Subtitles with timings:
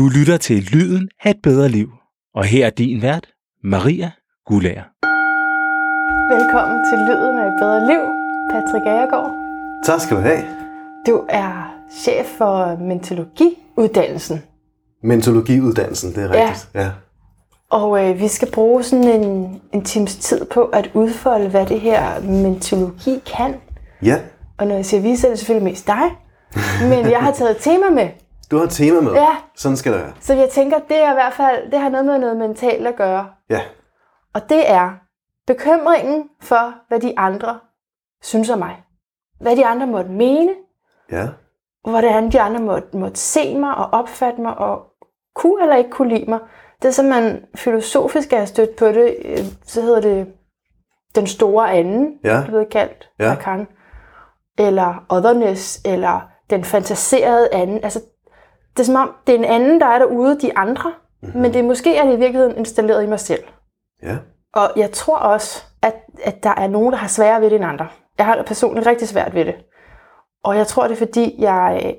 [0.00, 1.88] Du lytter til Lyden af et bedre liv.
[2.34, 3.26] Og her er din vært,
[3.64, 4.10] Maria
[4.46, 4.82] Gulager.
[6.34, 8.00] Velkommen til Lyden af et bedre liv,
[8.50, 9.30] Patrick Agergaard.
[9.84, 10.42] Tak skal du have.
[11.06, 14.42] Du er chef for mentologiuddannelsen,
[15.02, 16.48] Mentologiuddannelsen, det er Ja.
[16.48, 16.68] rigtigt.
[16.74, 16.90] Ja.
[17.70, 21.80] og øh, vi skal bruge sådan en, en times tid på at udfolde, hvad det
[21.80, 23.54] her mentologi kan.
[24.02, 24.18] ja.
[24.58, 26.02] Og når jeg siger vi, så er det selvfølgelig mest dig,
[26.88, 28.08] men jeg har taget et tema med,
[28.50, 29.12] Du har et tema med.
[29.12, 29.36] Ja.
[29.56, 30.12] Sådan skal det være.
[30.20, 32.96] så jeg tænker, det er i hvert fald, det har noget med noget mentalt at
[32.96, 33.26] gøre.
[33.50, 33.60] Ja.
[34.34, 34.90] Og det er
[35.46, 37.60] bekymringen for, hvad de andre
[38.22, 38.76] synes om mig.
[39.40, 40.54] Hvad de andre måtte mene,
[41.12, 41.28] Ja.
[41.90, 44.82] hvordan de andre måtte, måtte se mig og opfatte mig, og
[45.34, 46.38] kunne eller ikke kunne lide mig.
[46.82, 50.32] Det er som man filosofisk er stødt på det, øh, så hedder det
[51.14, 52.36] den store anden, Ja.
[52.36, 53.24] det blevet kaldt Ja.
[53.24, 53.66] Lacan.
[54.58, 56.20] Eller otherness, eller
[56.50, 57.84] den fantaserede anden.
[57.84, 58.00] Altså,
[58.76, 60.92] det er som om, det er en anden, der er derude, de andre,
[61.22, 61.28] Mhm.
[61.28, 61.42] mm-hmm.
[61.42, 63.42] men det er måske er det i virkeligheden installeret i mig selv.
[64.02, 64.16] Ja.
[64.54, 67.64] Og jeg tror også, at, at der er nogen, der har sværere ved det end
[67.64, 67.88] andre.
[68.18, 69.54] Jeg har personligt rigtig svært ved det.
[70.44, 71.92] Og jeg tror, det er fordi, jeg er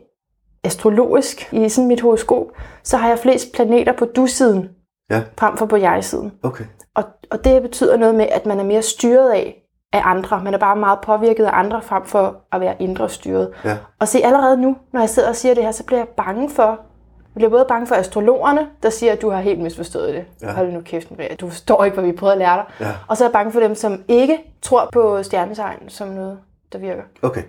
[0.63, 2.45] astrologisk i sådan mit horoskop,
[2.83, 4.69] så har jeg flest planeter på du-siden,
[5.09, 5.21] Ja.
[5.39, 6.31] frem for på jeg-siden.
[6.43, 6.63] Okay.
[6.95, 9.60] Og, og det betyder noget med, at man er mere styret af,
[9.93, 10.41] af andre.
[10.43, 13.51] Man er bare meget påvirket af andre, frem for at være indre styret.
[13.65, 13.77] Ja.
[13.99, 16.49] Og se, allerede nu, når jeg sidder og siger det her, så bliver jeg bange
[16.49, 20.25] for, jeg bliver både bange for astrologerne, der siger, at du har helt misforstået det.
[20.41, 20.51] Ja.
[20.53, 21.35] Hold nu kæft, Maria.
[21.35, 22.65] Du forstår ikke, hvad vi prøver at lære dig.
[22.79, 22.91] Ja.
[23.07, 26.39] Og så er jeg bange for dem, som ikke tror på stjernetegn som noget,
[26.73, 27.03] der virker.
[27.21, 27.41] Okay.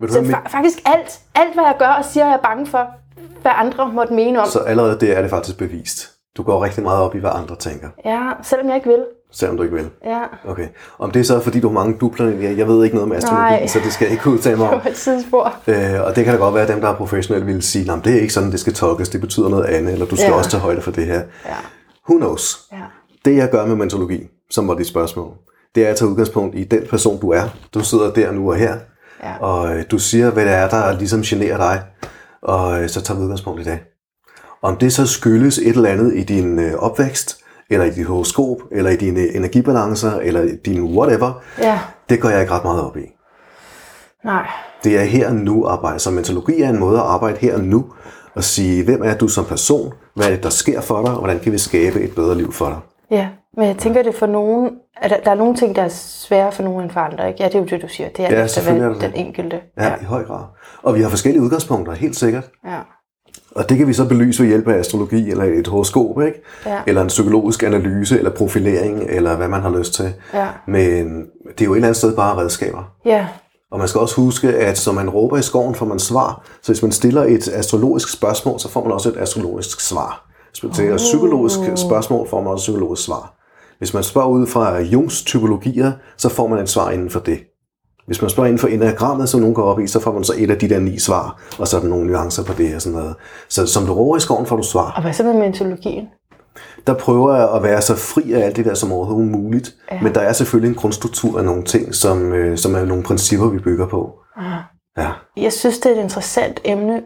[0.00, 2.66] Vil du Så fa- faktisk alt, alt, hvad jeg gør og siger, er jeg bange
[2.66, 2.86] for,
[3.42, 4.46] hvad andre måtte mene om.
[4.46, 6.12] Så allerede det er det faktisk bevist.
[6.36, 9.04] Du går rigtig meget op i, hvad andre tænker, Ja, selvom jeg ikke vil.
[9.32, 9.90] Selvom du ikke vil.
[10.04, 10.68] Ja, Okay.
[10.98, 13.42] Om det er så, fordi du har mange dupler, jeg, ved ikke noget med astrologi,
[13.50, 13.66] Nej.
[13.66, 14.80] så det skal jeg ikke udtale mig om.
[14.82, 15.54] på et tidsspor.
[15.66, 18.04] Øh, og det kan da godt være, at dem, der er professionelle, vil sige, at
[18.04, 20.34] det er ikke sådan, det skal tolkes, det betyder noget andet, eller du skal Ja.
[20.36, 21.22] også tage højde for det her.
[21.46, 21.54] Ja.
[22.08, 22.58] Who knows?
[22.72, 22.76] Ja.
[23.24, 25.32] Det jeg gør med mentologi, som var dit spørgsmål,
[25.74, 27.42] det er at tage udgangspunkt i den person, du er.
[27.74, 28.76] Du sidder der nu og her,
[29.22, 29.36] Ja.
[29.40, 31.82] og øh, du siger, hvad det er, der ligesom generer dig,
[32.42, 33.78] og øh, så tager vi udgangspunkt i det.
[34.62, 37.38] Om det så skyldes et eller andet i din øh, opvækst,
[37.70, 41.78] eller i dit horoskop, eller i dine energibalancer, eller i din whatever, ja.
[42.08, 43.04] det går jeg ikke ret meget op i.
[44.24, 44.46] Nej.
[44.84, 45.98] Det er her og nu arbejde.
[45.98, 47.84] Så mentologi er en måde at arbejde her og nu,
[48.34, 51.18] og sige, hvem er du som person, hvad er det, der sker for dig, og
[51.18, 52.78] hvordan kan vi skabe et bedre liv for dig.
[53.10, 55.88] Ja, men jeg tænker, det for nogen, at der, der er nogle ting, der er
[55.88, 57.28] svære for nogen end for andre.
[57.28, 57.42] Ikke?
[57.42, 58.08] Ja, det er jo det, du siger.
[58.08, 59.60] Det er Ja, efter, er hvad den enkelte.
[59.78, 60.44] Ja, i høj grad.
[60.82, 62.50] Og vi har forskellige udgangspunkter, helt sikkert.
[62.66, 62.78] ja.
[63.56, 66.42] Og det kan vi så belyse ved hjælp af astrologi, eller et horoskop, ikke?
[66.66, 66.78] Ja.
[66.86, 70.12] eller en psykologisk analyse, eller profilering, eller hvad man har lyst til.
[70.34, 70.46] Ja.
[70.66, 72.92] Men det er jo et eller andet sted bare redskaber.
[73.04, 73.26] Ja,
[73.70, 76.44] Og man skal også huske, at som man råber i skoven, får man svar.
[76.62, 80.30] Så hvis man stiller et astrologisk spørgsmål, så får man også et astrologisk svar.
[80.50, 83.34] Hvis man stiller et psykologisk spørgsmål, får man også et psykologisk svar.
[83.78, 87.38] Hvis man spørger ud fra Jungs typologier, så får man et svar inden for det.
[88.06, 90.34] Hvis man spørger inden for enagrammet, som nogen går op i, så får man så
[90.38, 92.82] et af de der ni svar, og så er der nogle nuancer på det og
[92.82, 93.14] sådan noget.
[93.48, 94.92] Så som du råber i skoven, får du svar.
[94.96, 96.08] og hvad så med mentologien?
[96.86, 100.02] Der prøver jeg at være så fri af alt det der som overhovedet muligt, ja.
[100.02, 103.46] men der er selvfølgelig en grundstruktur af nogle ting, som, øh, som er nogle principper,
[103.46, 104.18] vi bygger på.
[104.36, 104.44] Ah.
[104.98, 105.10] Ja.
[105.36, 107.02] Jeg synes, det er et interessant emne,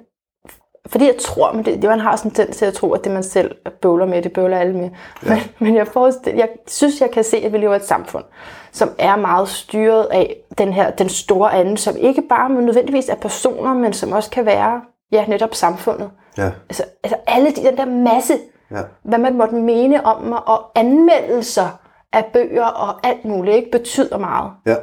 [0.86, 3.12] fordi jeg tror, men det, man har sådan en tendens til at tro, at det
[3.12, 4.90] man selv bøvler med, det bøvler alle med.
[5.26, 5.34] Ja.
[5.34, 8.24] Men, men jeg, forestil, jeg synes, jeg kan se, at vi lever i et samfund,
[8.72, 13.14] som er meget styret af den her, den store anden, som ikke bare nødvendigvis er
[13.14, 14.80] personer, men som også kan være,
[15.12, 16.10] ja, netop samfundet.
[16.38, 16.50] Ja.
[16.68, 18.34] Altså, altså alle de, den der masse,
[18.70, 18.80] Ja.
[19.02, 21.68] hvad man måtte mene om mig, og anmeldelser
[22.12, 24.50] af bøger og alt muligt, ikke, betyder meget.
[24.66, 24.76] Ja.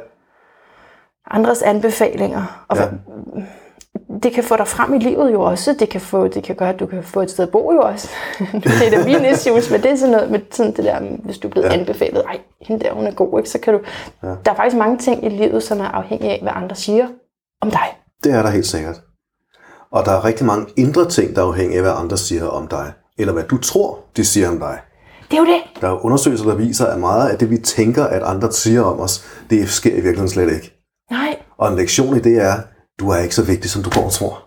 [1.30, 2.64] Andres anbefalinger.
[2.68, 2.84] Og Ja.
[4.22, 5.76] Det kan få dig frem i livet jo også.
[5.78, 7.80] Det kan, få, det kan gøre, at du kan få et sted at bo jo
[7.80, 8.08] også.
[8.64, 11.38] det er da mine issues, men det er sådan noget med sådan det der, hvis
[11.38, 11.72] du er blevet ja.
[11.72, 13.50] anbefalet, ej, hende der, hun er god, ikke?
[13.50, 13.80] så kan du...
[14.22, 14.28] Ja.
[14.28, 17.08] Der er faktisk mange ting i livet, som er afhængige af, hvad andre siger
[17.60, 17.86] om dig.
[18.24, 19.00] Det er der helt sikkert.
[19.90, 22.66] Og der er rigtig mange indre ting, der er afhængige af, hvad andre siger om
[22.66, 22.92] dig.
[23.18, 24.78] Eller hvad du tror, de siger om dig.
[25.30, 25.80] Det er jo det.
[25.80, 29.00] Der er undersøgelser, der viser, at meget af det, vi tænker, at andre siger om
[29.00, 30.74] os, det sker i virkeligheden slet ikke.
[31.10, 32.54] Nej, Og en lektion i det er,
[33.00, 34.44] du er ikke så vigtig, som du går og tror.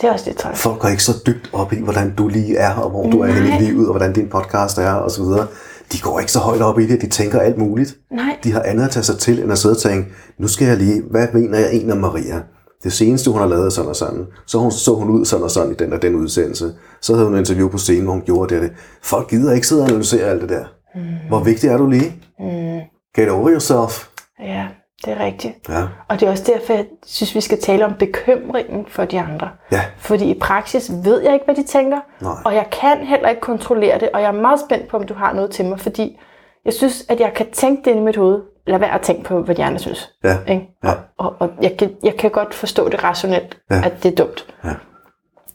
[0.00, 0.58] det er også det træls.
[0.62, 3.26] Folk går ikke så dybt op i, hvordan du lige er, og hvor du er
[3.26, 3.60] i Nej.
[3.60, 5.46] livet, og hvordan din podcast er, og så videre.
[5.92, 7.96] De går ikke så højt op i det, de tænker alt muligt.
[8.12, 10.08] Nej, De har andet at tage sig til, end at sidde og tænke,
[10.38, 12.42] nu skal jeg lige, hvad mener jeg egentlig om Maria?
[12.84, 14.26] Det seneste, hun har lavet sådan og sådan.
[14.46, 16.72] Så hun, så hun ud sådan og sådan i den og den udsendelse.
[17.02, 18.72] Så havde hun en interview på scenen, hvor hun gjorde det.
[19.02, 20.64] Folk gider ikke sidde og analysere alt det der.
[20.94, 21.02] Mm.
[21.28, 22.14] Hvor vigtig er du lige?
[22.40, 22.80] mm,
[23.16, 24.06] Get over yourself.
[24.40, 24.66] ja.
[25.04, 25.68] Det er rigtigt.
[25.68, 25.82] Ja.
[26.08, 29.48] Og det er også derfor, jeg synes, vi skal tale om bekymringen for de andre.
[29.72, 29.80] Ja.
[29.98, 31.98] Fordi i praksis ved jeg ikke, hvad de tænker.
[32.20, 32.32] Nej.
[32.44, 34.08] Og jeg kan heller ikke kontrollere det.
[34.14, 35.80] Og jeg er meget spændt på, om du har noget til mig.
[35.80, 36.20] Fordi
[36.64, 38.42] jeg synes, at jeg kan tænke det i mit hoved.
[38.66, 40.10] Lad være at tænke på, hvad de andre synes.
[40.24, 40.36] Ja.
[40.48, 40.68] Ikke?
[40.84, 40.92] Ja.
[41.18, 43.82] Og, og, jeg, kan, jeg kan godt forstå det rationelt, Ja.
[43.84, 44.70] at det er dumt Ja.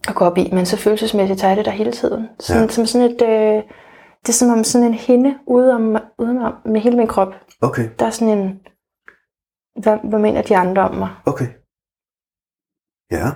[0.08, 0.50] at gå op i.
[0.54, 2.30] Men så følelsesmæssigt tager jeg det der hele tiden.
[2.40, 2.68] Sådan, ja.
[2.70, 3.22] Som sådan et...
[3.22, 3.64] Øh,
[4.22, 7.34] det er som om sådan en hinde ude om, udenom med hele min krop.
[7.62, 8.60] Okay, Der er sådan en...
[9.84, 11.10] Hvad, hvad mener de andre om mig?
[11.26, 11.48] okay.
[13.12, 13.30] Ja,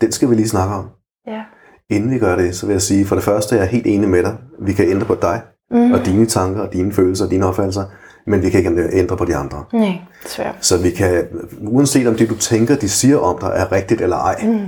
[0.00, 0.88] den skal vi lige snakke om.
[1.26, 1.42] Ja.
[1.90, 4.08] Inden vi gør det, så vil jeg sige, for det første er jeg helt enig
[4.08, 4.36] med dig.
[4.60, 5.92] Vi kan ændre på dig, Mm.
[5.92, 7.84] og dine tanker, og dine følelser, og dine opfattelser,
[8.26, 9.64] men vi kan ikke ændre på de andre.
[9.72, 10.54] Nej, desværre.
[10.60, 11.24] Så vi kan,
[11.66, 14.66] uanset om det du tænker, de siger om dig, er rigtigt eller ej, Mm.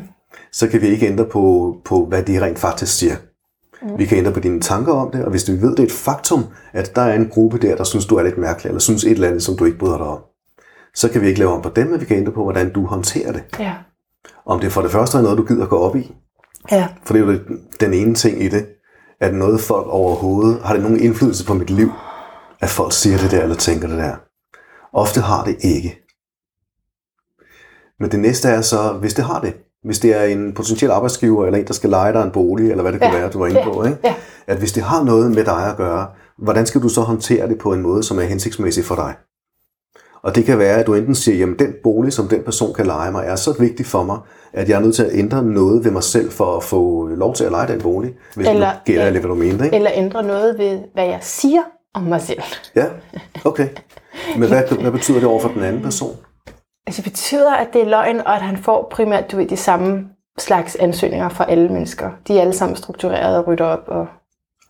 [0.52, 3.14] så kan vi ikke ændre på, på hvad de rent faktisk siger.
[3.82, 3.98] Mm.
[3.98, 5.92] Vi kan ændre på dine tanker om det, og hvis vi ved, det er et
[5.92, 9.04] faktum, at der er en gruppe der, der synes, du er lidt mærkelig, eller synes
[9.04, 10.20] et eller andet, som du ikke bryder dig om,
[10.94, 12.86] så kan vi ikke lave om på dem, men vi kan ændre på, hvordan du
[12.86, 13.42] håndterer det.
[13.58, 13.74] Ja.
[14.46, 16.14] Om det for det første er noget, du gider gå op i,
[16.70, 16.88] Ja.
[17.04, 17.38] for det er jo
[17.80, 18.66] den ene ting i det,
[19.20, 21.90] at noget folk overhovedet, har det nogen indflydelse på mit liv,
[22.60, 24.14] at folk siger det der, eller tænker det der.
[24.92, 26.00] Ofte har det ikke.
[28.00, 29.54] Men det næste er så, hvis det har det,
[29.84, 32.82] hvis det er en potentiel arbejdsgiver, eller en, der skal lege dig en bolig, eller
[32.82, 33.18] hvad det kunne Ja.
[33.20, 33.64] være, du var inde Ja.
[33.72, 33.98] på, ikke?
[34.04, 34.14] Ja.
[34.46, 36.06] at hvis det har noget med dig at gøre,
[36.38, 39.14] hvordan skal du så håndtere det på en måde, som er hensigtsmæssig for dig?
[40.24, 42.86] Og det kan være, at du enten siger, jamen den bolig, som den person kan
[42.86, 44.18] lege mig, er så vigtig for mig,
[44.52, 47.34] at jeg er nødt til at ændre noget ved mig selv for at få lov
[47.34, 48.12] til at lege den bolig.
[48.34, 49.10] Hvis Eller- du gælder ja.
[49.10, 49.76] lidt, hvad du mente, ikke?
[49.76, 51.60] Eller ændre noget ved, hvad jeg siger
[51.94, 52.42] om mig selv.
[52.76, 52.84] Ja,
[53.44, 53.68] okay.
[54.38, 56.16] Men hvad, hvad betyder det over for den anden person?
[56.86, 59.56] Altså det betyder, at det er løgn, og at han får primært du ved, de
[59.56, 60.04] samme
[60.38, 62.10] slags ansøgninger fra alle mennesker.
[62.28, 64.06] De er alle sammen struktureret og rydder op og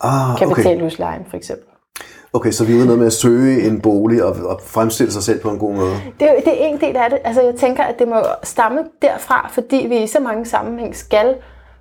[0.01, 0.57] Ah, kan okay.
[0.57, 1.67] betale huslejen, for eksempel.
[2.35, 5.23] Okay, så vi er ude noget med at søge en bolig og, og fremstille sig
[5.23, 5.95] selv på en god måde.
[6.21, 7.19] Det, er- det er en del af det.
[7.25, 11.35] Altså jeg tænker, at det må stamme derfra, fordi vi i så mange sammenhæng skal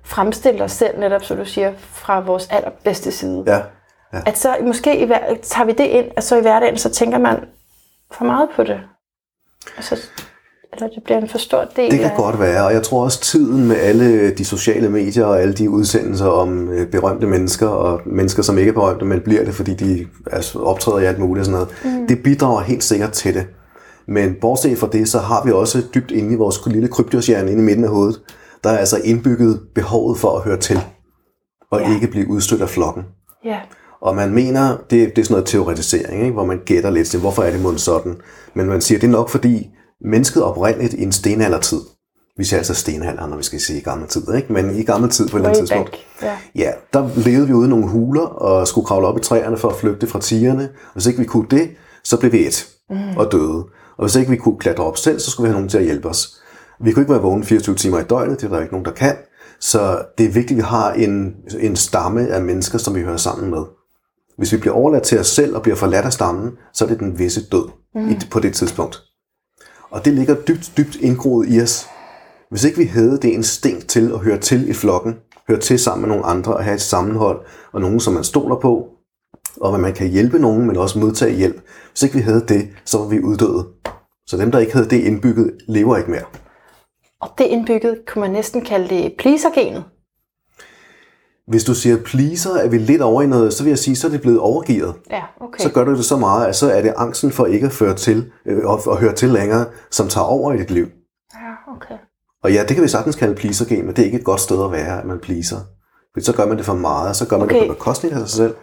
[0.04, 3.44] fremstille os selv, netop som du siger, fra vores allerbedste side.
[3.46, 3.60] Ja,
[4.26, 7.18] At så måske i hver, tager vi det ind, og så i hverdagen, så tænker
[7.18, 7.44] man
[8.12, 8.80] for meget på det.
[9.76, 9.96] Altså,
[10.74, 12.16] eller det bliver en for stor del det kan af...
[12.16, 15.70] godt være, og jeg tror også tiden med alle de sociale medier og alle de
[15.70, 19.74] udsendelser om øh, berømte mennesker og mennesker, som ikke er berømte, men bliver det, fordi
[19.74, 22.06] de altså, optræder i alt muligt og sådan noget, mm.
[22.06, 23.46] det bidrager helt sikkert til det.
[24.08, 27.62] Men bortset fra det, så har vi også dybt inde i vores lille krybdyrshjerne inde
[27.62, 28.20] i midten af hovedet,
[28.64, 30.80] der er altså indbygget behovet for at høre til,
[31.70, 31.94] og Ja.
[31.94, 33.02] ikke blive udstødt af flokken.
[33.44, 33.58] Ja.
[34.00, 36.32] Og man mener, det, det er sådan noget teoretisering, ikke?
[36.32, 38.16] hvor man gætter lidt til, hvorfor er det måske sådan.
[38.54, 39.70] Men man siger, det er nok fordi
[40.04, 41.80] mennesket oprindeligt i en stenaldertid,
[42.36, 44.52] vi siger altså stenalderen, når vi skal sige i gammel tid, ikke?
[44.52, 45.96] men i gammel tid på et eller andet tidspunkt.
[46.22, 46.36] Ja.
[46.54, 49.68] ja, der levede vi ude i nogle huler og skulle kravle op i træerne for
[49.68, 50.68] at flygte fra tigerne.
[50.92, 51.70] Hvis ikke vi kunne det,
[52.04, 53.16] så blev vi et mm.
[53.16, 53.64] og døde.
[53.96, 55.84] Og hvis ikke vi kunne klatre op selv, så skulle vi have nogen til at
[55.84, 56.40] hjælpe os.
[56.80, 58.92] Vi kunne ikke være vågne 24 timer i døgnet, det er der ikke nogen, der
[58.92, 59.16] kan.
[59.60, 63.16] Så det er vigtigt, at vi har en, en stamme af mennesker, som vi hører
[63.16, 63.62] sammen med.
[64.38, 66.98] Hvis vi bliver overladt til os selv og bliver forladt af stammen, så er det
[66.98, 68.08] den visse død mm.
[68.08, 69.02] i, på det tidspunkt.
[69.94, 71.86] Og det ligger dybt, dybt indgroet i os.
[72.50, 75.14] Hvis ikke vi havde det instinkt til at høre til i flokken,
[75.48, 78.56] høre til sammen med nogle andre og have et sammenhold, og nogen, som man stoler
[78.56, 78.88] på,
[79.60, 81.60] og at man kan hjælpe nogen, men også modtage hjælp.
[81.90, 83.66] Hvis ikke vi havde det, så var vi uddøde.
[84.26, 86.24] Så dem, der ikke havde det indbygget, lever ikke mere.
[87.20, 89.84] Og det indbygget kunne man næsten kalde det pleasergenet.
[91.46, 94.06] Hvis du siger pleaser, er vi lidt over i noget, så vil jeg sige, så
[94.06, 94.94] er det blevet overgivet.
[95.10, 95.62] Ja, okay.
[95.62, 97.94] Så gør du det så meget, at så er det angsten for ikke at føre
[97.94, 100.86] til, øh, og, og høre til længere, som tager over i dit liv.
[101.34, 101.94] Ja, okay.
[102.42, 104.64] Og ja, det kan vi sagtens kalde pleaser men det er ikke et godt sted
[104.64, 105.56] at være, at man pleaser.
[106.14, 107.60] For så gør man det for meget, og så gør man okay.
[107.60, 108.54] det på bekostning af sig selv.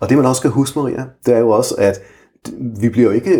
[0.00, 2.00] Og det man også skal huske, Maria, det er jo også, at
[2.80, 3.34] vi bliver jo ikke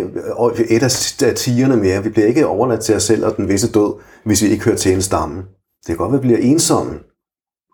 [0.69, 2.03] et af af tigerne mere.
[2.03, 3.93] Vi bliver ikke overladt til os selv og den visse død,
[4.23, 5.35] hvis vi ikke hører til en stamme.
[5.35, 6.99] Det kan godt være, at vi bliver ensomme,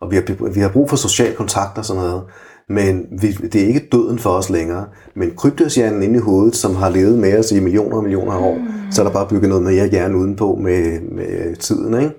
[0.01, 2.23] og vi har, vi har brug for social kontakt og sådan noget.
[2.69, 4.85] Men vi, det er ikke døden for os længere.
[5.15, 8.39] Men krybdyrshjernen inde i hovedet, som har levet med os i millioner og millioner af
[8.39, 8.91] år, mm.
[8.91, 11.99] så er der bare bygget noget mere hjerne udenpå med, med tiden.
[12.01, 12.15] Ikke?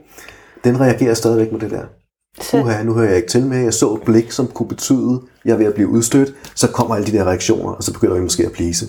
[0.65, 1.85] Den reagerer stadigvæk med det der.
[2.41, 3.59] Så, Uha, nu hører jeg ikke til med.
[3.59, 6.35] Jeg så et blik, som kunne betyde, jeg er ved at blive udstødt.
[6.55, 8.87] Så kommer alle de der reaktioner, og så begynder vi måske at plise.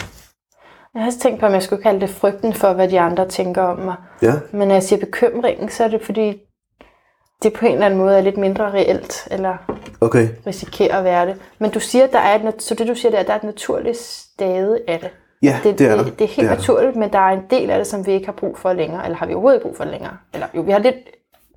[0.93, 3.27] jeg har også tænkt på, om jeg skulle kalde det frygten for, hvad de andre
[3.27, 3.95] tænker om mig.
[4.21, 6.33] Ja, Men når jeg siger bekymringen, så er det fordi,
[7.43, 9.53] det på en eller anden måde er lidt mindre reelt, eller
[10.01, 10.27] okay.
[10.47, 11.35] risikerer at være det.
[11.59, 13.97] Men du siger, der er et, så det du siger, der, der er et naturligt
[13.97, 15.09] stade af det.
[15.43, 16.03] Ja, Det, det er der.
[16.03, 18.05] det, det er helt Det er naturligt, men der er en del af det, som
[18.05, 19.03] vi ikke har brug for længere.
[19.05, 20.13] Eller har vi overhovedet ikke brug for det længere?
[20.33, 20.95] Eller jo, vi har lidt...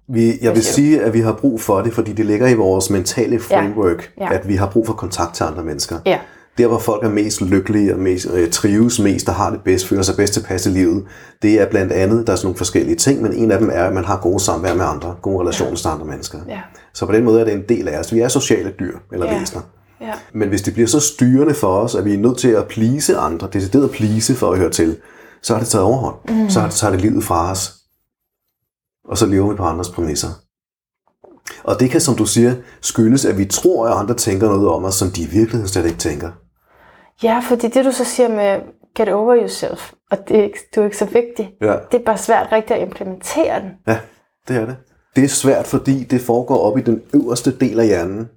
[0.08, 2.90] Vi, jeg vil sige, at vi har brug for det, fordi det ligger i vores
[2.90, 4.34] mentale framework, Ja.
[4.34, 5.96] at vi har brug for kontakt til andre mennesker.
[6.06, 6.18] Ja,
[6.61, 9.87] Der, hvor folk er mest lykkelige og mest, øh, trives mest og har det bedst,
[9.87, 11.05] føler sig bedst tilpas i livet,
[11.43, 13.85] det er blandt andet, der er sådan nogle forskellige ting, men en af dem er,
[13.85, 16.38] at man har gode samvær med andre, gode relationer til andre mennesker.
[16.49, 16.61] Ja.
[16.95, 18.12] Så på den måde er det en del af os.
[18.12, 19.38] Vi er sociale dyr eller Ja.
[19.38, 19.62] væsener.
[20.00, 20.12] Ja.
[20.35, 23.17] Men hvis det bliver så styrende for os, at vi er nødt til at plise
[23.17, 24.97] andre, decideret at plise for at høre til,
[25.43, 26.17] så har det taget overhånd.
[26.29, 26.50] Mm.
[26.50, 27.75] Så har det taget livet fra os.
[29.09, 30.29] Og så lever vi på andres præmisser.
[31.64, 34.85] Og det kan, som du siger, skyldes, at vi tror, at andre tænker noget om
[34.85, 36.31] os, som de i virkeligheden slet ikke tænker.
[37.22, 38.60] Ja, fordi det du så siger med
[38.96, 41.72] get over yourself, og det er ikke, du er ikke så vigtig, Ja.
[41.92, 43.70] det er bare svært rigtigt at implementere den.
[43.86, 43.98] Ja,
[44.48, 44.76] det er det.
[45.16, 48.28] Det er svært, fordi det foregår op i den øverste del af hjernen.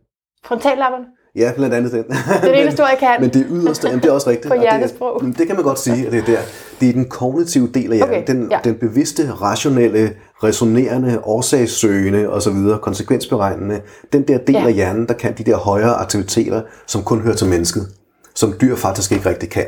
[0.45, 2.03] Frontallapperne, Ja, blandt andet den.
[2.03, 3.09] det er det eneste jeg kan.
[3.19, 4.47] Men det yderste, jamen det er også rigtigt.
[4.99, 6.37] På og det, er- det kan man godt sige, at det er der.
[6.79, 8.15] Det er den kognitive del af hjernen.
[8.15, 8.59] Okay, den, ja.
[8.63, 13.81] den bevidste, rationelle, resonerende, årsagssøgende osv., konsekvensberegnende.
[14.13, 14.65] Den der del Ja.
[14.67, 17.87] af hjernen, der kan de der højere aktiviteter, som kun hører til mennesket.
[18.35, 19.65] Som dyr faktisk ikke rigtig kan.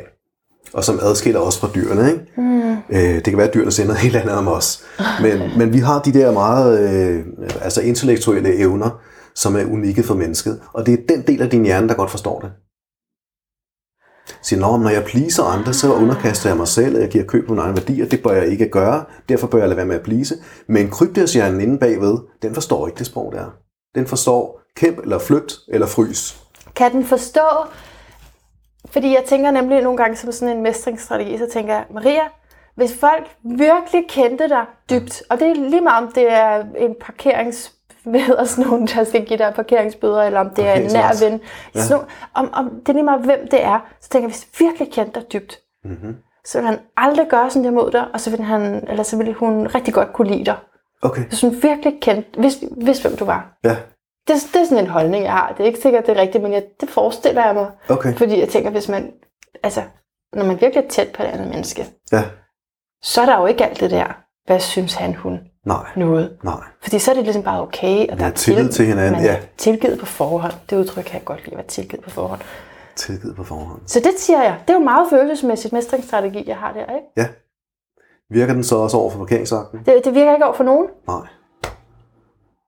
[0.74, 2.12] Og som adskiller os fra dyrene.
[2.12, 2.25] Ikke?
[2.38, 2.72] Mm.
[2.89, 4.84] Øh, det kan være, at dyrene noget helt andet om os.
[5.22, 7.25] Men, men vi har de der meget øh,
[7.62, 9.01] altså intellektuelle evner,
[9.36, 10.62] som er unikke for mennesket.
[10.74, 12.51] Og det er den del af din hjerne, der godt forstår det.
[14.41, 17.48] Siger, Nå, når jeg pleaser andre, så underkaster jeg mig selv, og jeg giver køb
[17.48, 18.05] på mine egne værdier.
[18.05, 20.36] Det bør jeg ikke gøre, derfor bør jeg lade være med at please.
[20.67, 23.45] Men krybdyrshjernen inde bagved, den forstår ikke det sprog der.
[23.95, 26.41] Den forstår kæmp eller flygt eller frys.
[26.75, 27.41] Kan den forstå,
[28.89, 32.22] fordi jeg tænker nemlig nogle gange som sådan en mestringsstrategi, så tænker jeg, Maria,
[32.75, 36.96] hvis folk virkelig kendte dig dybt, og det er lige meget om det er en
[37.01, 37.72] parkerings
[38.06, 41.42] ved sådan nogen, der skal give dig parkeringsbøder, eller om det er en nær ven.
[41.75, 41.82] Ja.
[41.82, 44.68] Sådan, om, om det er lige meget, hvem det er, så tænker jeg, hvis jeg
[44.68, 46.15] virkelig kendte dig dybt, Mm-hmm.
[46.46, 49.18] så vil han aldrig gøre sådan der mod dig, og så vil, han, eller så
[49.18, 50.56] vil hun rigtig godt kunne lide dig.
[51.01, 53.58] Okay, Hvis hun virkelig kendte, hvis, hvis hvem du var.
[53.63, 53.75] ja,
[54.27, 55.51] Det, det er sådan en holdning, jeg har.
[55.58, 57.72] Det er ikke sikkert, det er rigtigt, men jeg, det forestiller jeg mig.
[57.89, 59.12] okay, Fordi jeg tænker, hvis man,
[59.63, 59.82] altså,
[60.34, 62.24] når man virkelig er tæt på et andet menneske, ja,
[63.03, 66.38] så er der jo ikke alt det der, hvad synes han, hun, nej, noget.
[66.44, 66.63] nej.
[66.82, 69.24] Fordi så er det ligesom bare okay, og der Ja, er tillid til hinanden, man
[69.24, 69.36] ja.
[69.36, 70.53] er tilgivet på forhånd.
[70.70, 72.41] Det udtryk kan jeg godt lide, at være tilgivet på forhånd.
[72.96, 73.82] Tilgivet på forhånd.
[73.88, 74.55] Så det siger jeg.
[74.67, 77.08] Det er jo meget følelsesmæssigt mestringsstrategi, jeg har der, ikke?
[77.17, 77.27] Ja.
[78.29, 79.79] Virker den så også over for parkeringsvagten?
[79.86, 80.88] Det, det virker ikke over for nogen.
[81.08, 81.27] Nej.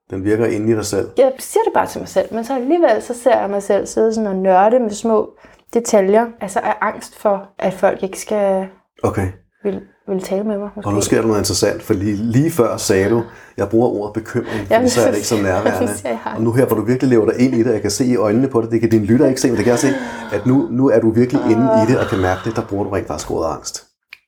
[0.09, 1.09] Den virker inde i dig selv.
[1.17, 3.85] Jeg siger det bare til mig selv, men så alligevel så ser jeg mig selv
[3.85, 5.29] sidde sådan og nørde med små
[5.73, 6.25] detaljer.
[6.41, 8.67] Altså af angst for, at folk ikke skal
[9.03, 9.27] Okay.
[9.63, 10.69] vil, vil tale med mig.
[10.75, 10.87] Måske.
[10.87, 13.23] Og nu sker der noget interessant, for lige, lige før sagde du,
[13.57, 15.93] jeg bruger ordet bekymring, Jamen, så er det ikke så nærværende.
[16.35, 18.15] Og nu her, hvor du virkelig lever dig ind i det, jeg kan se i
[18.15, 19.93] øjnene på det, det kan dine lytter ikke se, men det kan jeg se,
[20.31, 22.83] at nu, nu er du virkelig inde i det, og kan mærke det, der bruger
[22.83, 23.83] du rent faktisk ordet angst.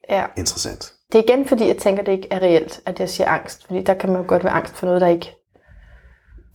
[0.10, 0.24] Ja.
[0.38, 0.94] Interessant.
[1.12, 3.66] Det er igen, fordi jeg tænker, det ikke er reelt, at jeg siger angst.
[3.68, 5.36] Fordi der kan man jo godt være angst for noget, der ikke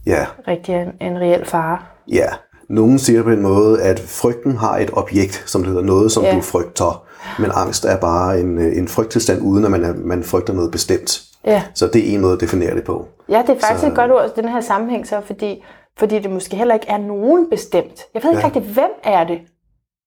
[0.06, 1.78] Ja, rigtig en, en reel fare.
[2.12, 2.26] ja.
[2.68, 6.22] Nogen siger på en måde, at frygten har et objekt, som det hedder noget, som
[6.22, 6.34] Ja.
[6.36, 7.06] du frygter.
[7.38, 11.22] Men angst er bare en, en frygttilstand, uden at man, er, man frygter noget bestemt.
[11.44, 13.08] Ja, Så det er en måde at definere det på.
[13.28, 15.64] ja det er faktisk Så- et godt ord i den her sammenhæng, så, fordi,
[15.98, 18.00] fordi det måske heller ikke er nogen bestemt.
[18.14, 18.46] Jeg ved ikke Ja.
[18.46, 19.38] rigtig, hvem er det?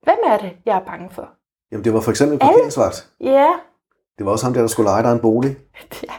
[0.03, 1.29] Hvem er det, jeg er bange for?
[1.71, 3.07] Jamen, det var for eksempel en parkeringsvagt.
[3.21, 3.47] Ja,
[4.17, 5.57] Det var også ham der, der skulle lege dig en bolig.
[6.03, 6.13] ja.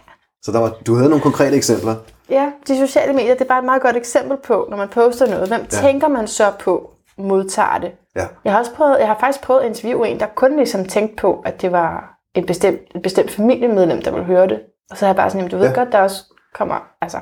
[0.48, 1.94] Så der var, du havde nogle konkrete eksempler.
[2.30, 5.26] ja, de sociale medier, det er bare et meget godt eksempel på, når man poster
[5.30, 5.48] noget.
[5.48, 5.66] Hvem Ja.
[5.66, 7.92] tænker man så på modtager det?
[8.16, 8.26] Ja.
[8.44, 11.16] Jeg har, også prøvet, jeg har faktisk prøvet at interviewe en, der kun ligesom tænkte
[11.16, 14.60] på, at det var en bestemt, et bestemt familiemedlem, der ville høre det.
[14.90, 15.72] Og så er jeg bare sådan, du ved Ja.
[15.74, 16.24] godt, der også
[16.54, 17.18] kommer altså,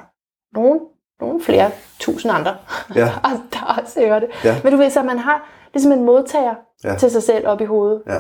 [0.54, 0.80] nogen,
[1.20, 2.56] nogen flere tusind andre,
[2.94, 3.08] Ja.
[3.24, 4.28] og der også hører det.
[4.44, 4.56] Ja.
[4.64, 6.54] Men du ved så, man har ligesom en modtager
[6.84, 6.94] ja.
[6.96, 8.02] til sig selv op i hovedet.
[8.06, 8.18] Ja.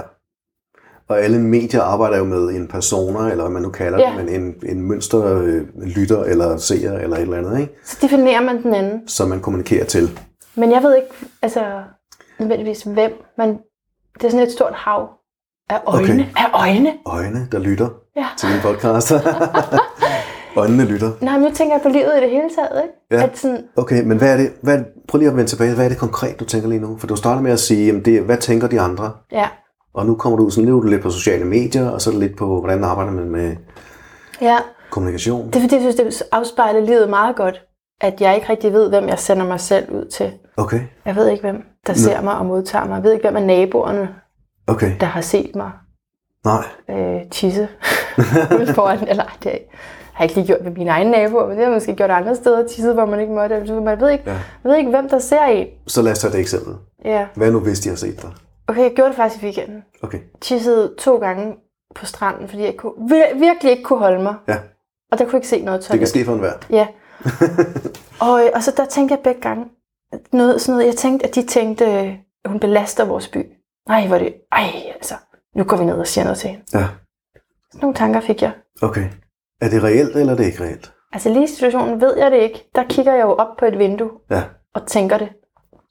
[1.08, 4.06] Og alle medier arbejder jo med en persona, eller hvad man nu kalder Ja.
[4.18, 7.72] det, men en, en mønsterlytter eller seer eller et eller andet, ikke?
[7.84, 9.08] Så definerer man den anden.
[9.08, 10.20] som man kommunikerer til.
[10.54, 11.08] Men jeg ved ikke,
[11.42, 11.60] altså
[12.38, 13.48] nødvendigvis hvem, men
[14.14, 15.08] det er sådan et stort hav
[15.70, 16.04] af øjne.
[16.12, 16.24] Okay.
[16.36, 16.92] Af øjne?
[17.06, 18.26] Øjne, der lytter Ja.
[18.38, 19.12] til min podcast.
[20.56, 21.10] Øjnene lytter.
[21.20, 22.94] Nej, men nu tænker jeg på livet i det hele taget, ikke?
[23.10, 23.22] Ja.
[23.30, 24.52] At sådan, Okay, men hvad er det?
[24.62, 25.74] Hvad, prøv lige at vende tilbage.
[25.74, 26.96] Hvad er det konkret, du tænker lige nu?
[26.98, 29.12] For du starter med at sige, jamen det, hvad tænker de andre?
[29.32, 29.48] ja,
[29.96, 32.36] Og nu kommer du sådan, er du lidt på sociale medier, og så er lidt
[32.36, 33.56] på, hvordan arbejder man med
[34.40, 34.56] ja.
[34.90, 35.46] kommunikation.
[35.46, 37.62] Det er fordi, jeg synes, det afspejler livet meget godt.
[38.00, 40.32] At jeg ikke rigtig ved, hvem jeg sender mig selv ud til.
[40.56, 42.94] Okay, Jeg ved ikke, hvem der ser mig og modtager mig.
[42.94, 44.08] Jeg ved ikke, hvem af naboerne,
[44.66, 44.92] okay.
[45.00, 45.70] der har set mig
[46.44, 47.68] Nej, øh, tisse
[48.60, 49.08] ude foran.
[49.08, 49.52] Eller det
[50.12, 52.10] har jeg ikke lige gjort ved mine egne naboer, men det har jeg måske gjort
[52.10, 53.54] andre steder, tisset, hvor man ikke måtte.
[53.56, 54.36] Altså, Man ved ikke, Ja.
[54.62, 55.66] ved ikke, hvem der ser en.
[55.86, 56.74] så lad os tage det eksempel.
[57.04, 57.26] Ja.
[57.34, 58.30] Hvad nu, hvis de har set dig?
[58.68, 59.84] Okay, jeg gjorde det faktisk i weekenden.
[60.02, 61.56] Okay, Tissede to gange
[61.94, 64.34] på stranden, fordi jeg kunne, vir- virkelig ikke kunne holde mig.
[64.48, 64.56] ja,
[65.12, 66.08] Og der kunne ikke se noget det kan toilet.
[66.08, 66.52] ske for enhver.
[66.70, 66.86] Ja.
[68.26, 69.64] og, øh, og så der tænkte jeg begge gange
[70.32, 70.86] noget, sådan noget.
[70.86, 73.46] Jeg tænkte, at de tænkte, hun belaster vores by.
[73.88, 75.14] Nej, hvor det, ej, altså,
[75.56, 76.64] nu går vi ned og siger noget til hende.
[76.72, 76.78] Ja,
[77.72, 78.52] Sådan nogle tanker fik jeg.
[78.82, 79.04] okay.
[79.60, 80.92] Er det reelt, eller er det ikke reelt?
[81.12, 82.70] Altså lige i situationen ved jeg det ikke.
[82.74, 84.42] Der kigger jeg jo op på et vindue Ja,
[84.74, 85.28] og tænker det.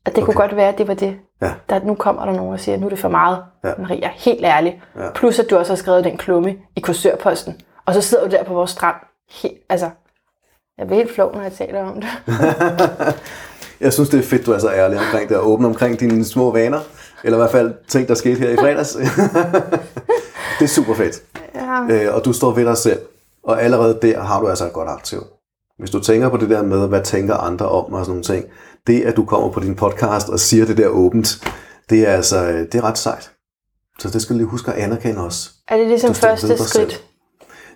[0.05, 0.23] At det.
[0.23, 0.25] Okay.
[0.25, 1.17] kunne godt være, at det var det.
[1.41, 1.53] Ja.
[1.69, 3.43] Der, nu kommer der nogen og siger, nu er det for meget.
[3.63, 3.71] Ja.
[3.79, 4.81] Maria, helt ærlig.
[4.95, 5.11] Ja.
[5.15, 7.61] Plus at du også har skrevet den klumme i kursørposten.
[7.85, 8.95] Og så sidder du der på vores strand.
[9.41, 9.89] Helt, altså,
[10.77, 12.09] jeg bliver helt flov, når jeg taler om det.
[13.79, 16.25] Jeg synes, det er fedt, du er så ærlig omkring det, og åben omkring dine
[16.25, 16.79] små vaner.
[17.23, 18.93] Eller i hvert fald ting, der skete her i fredags.
[20.59, 21.23] det er super fedt.
[21.55, 21.83] Ja.
[21.89, 22.99] Øh, og du står ved dig selv.
[23.43, 25.23] Og allerede der har du altså et godt aktiv.
[25.77, 28.45] Hvis du tænker på det der med, hvad tænker andre om og sådan nogle ting.
[28.87, 31.47] Det, at du kommer på din podcast og siger det der åbent,
[31.89, 33.31] det er altså øh, det er ret sejt.
[33.99, 35.49] Så det skal du lige huske at anerkende også.
[35.67, 36.69] Er det ligesom første skridt?
[36.69, 36.91] selv.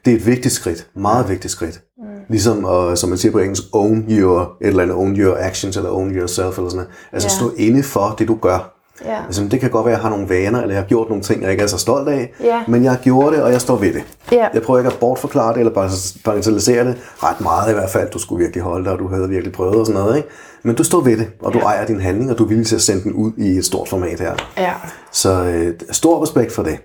[0.06, 0.88] Det er et vigtigt skridt.
[0.96, 1.82] Meget vigtigt skridt.
[1.98, 2.04] Mm.
[2.30, 5.78] Ligesom, uh, som man siger på engelsk, own your, et eller andet, own your actions,
[5.78, 6.90] eller own yourself, eller sådan noget.
[7.12, 7.36] Altså Ja.
[7.36, 8.79] stå inde for det, du gør.
[9.06, 9.26] Ja.
[9.26, 11.24] Altså, det kan godt være, at jeg har nogle vaner, eller jeg har gjort nogle
[11.24, 12.64] ting, jeg ikke er så stolt af, Ja.
[12.68, 14.04] men jeg har gjort det, og jeg står ved det.
[14.32, 14.48] Ja.
[14.54, 15.90] Jeg prøver ikke at bortforklare det, eller bare
[16.26, 16.98] bagatellisere det.
[17.24, 18.10] Ret meget i hvert fald.
[18.10, 20.18] Du skulle virkelig holde dig, og du havde virkelig prøvet og sådan noget.
[20.18, 20.30] Ikke?
[20.64, 22.76] Men du står ved det, og du ejer din handling, og du er villig til
[22.76, 24.34] at sende den ud i et stort format her.
[24.58, 24.74] Ja.
[25.12, 26.80] Så øh, stor respekt for det.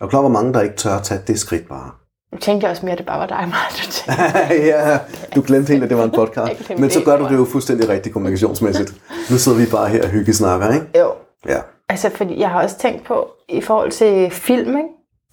[0.00, 1.90] Og klar, hvor mange, der ikke tør at tage det skridt bare.
[2.32, 4.66] Nu tænkte jeg også mere, at det bare var dig, Maja, du tænkte.
[4.76, 4.98] ja,
[5.34, 6.70] du glemte helt, at det var en podcast.
[6.78, 8.94] Men så gør du det jo fuldstændig rigtigt kommunikationsmæssigt.
[9.30, 10.86] Nu sidder vi bare her og hyggesnakker, ikke?
[10.98, 11.10] Jo.
[11.46, 11.58] Ja.
[11.88, 14.88] Altså, fordi jeg har også tænkt på, i forhold til film, ikke?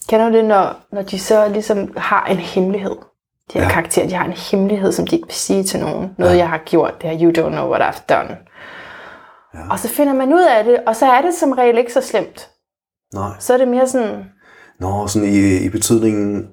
[0.10, 2.96] Kender du det, når, når de så ligesom har en hemmelighed?
[3.54, 3.70] De her Ja.
[3.72, 6.16] karakterer, de har en hemmelighed, som de ikke vil sige til nogen.
[6.18, 6.38] Noget, Ja.
[6.38, 8.38] jeg har gjort, det her, you don't know what I've done.
[9.54, 9.60] Ja.
[9.72, 12.02] Og så finder man ud af det, og så er det som regel ikke så
[12.02, 12.50] slemt.
[13.14, 13.30] Nej.
[13.40, 14.26] Så er det mere sådan,
[14.80, 16.48] Nå, sådan i, i betydningen,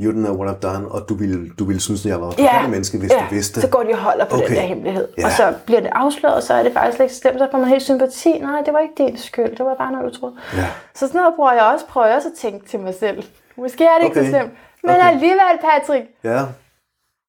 [0.00, 2.28] you don't know what I've done, og du ville, du ville synes, at jeg var
[2.28, 3.60] et ja, menneske, hvis ja, du vidste.
[3.60, 4.46] så går de og holder på okay.
[4.48, 5.08] Den der hemmelighed.
[5.18, 5.24] Ja.
[5.26, 7.38] Og så bliver det afsløret, og så er det faktisk slet ikke så slemt.
[7.38, 8.38] Så får man helt sympati.
[8.38, 10.34] Nej, det var ikke din skyld, det var bare noget, du troede.
[10.56, 10.66] Ja.
[10.94, 13.22] Så sådan noget prøver jeg også, prøver jeg også at tænke til mig selv.
[13.56, 14.30] Måske er det ikke Okay.
[14.30, 14.52] så slemt.
[14.84, 15.08] Men Okay.
[15.08, 16.40] alligevel, Patrick, ja.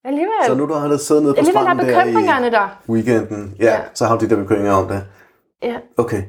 [0.05, 0.41] alligevel.
[0.47, 2.67] Så nu du har siddet nede på alligevel stranden der bekymringerne i der.
[2.89, 3.79] weekenden, ja, Ja.
[3.93, 5.03] så har du de der bekymringer om det.
[5.63, 5.75] Ja.
[5.97, 6.23] Okay.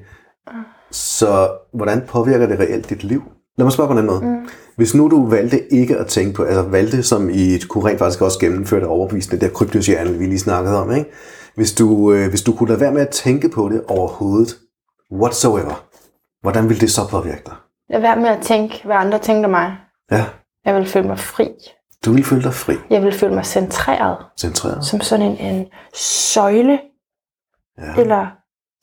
[0.91, 3.23] Så hvordan påvirker det reelt dit liv?
[3.59, 4.21] Lad mig spørge på den måde.
[4.21, 4.49] Mm.
[4.77, 8.23] Hvis nu du valgte ikke at tænke på, altså valgte som i kunne rent faktisk
[8.23, 11.11] også gennemføre det overbevisende, der kryptoshjerne, vi lige snakkede om, ikke?
[11.55, 14.57] Hvis du, øh, hvis du kunne lade være med at tænke på det overhovedet,
[15.13, 15.85] whatsoever,
[16.43, 17.55] hvordan ville det så påvirke dig?
[17.91, 19.77] Lad være med at tænke, hvad andre tænker mig.
[20.11, 20.25] Ja,
[20.65, 21.49] Jeg vil føle mig fri.
[22.05, 24.17] du ville føle dig fri, Jeg vil føle mig centreret.
[24.41, 24.85] centreret.
[24.85, 26.79] Som sådan en, en søjle
[27.79, 28.01] Ja.
[28.01, 28.27] eller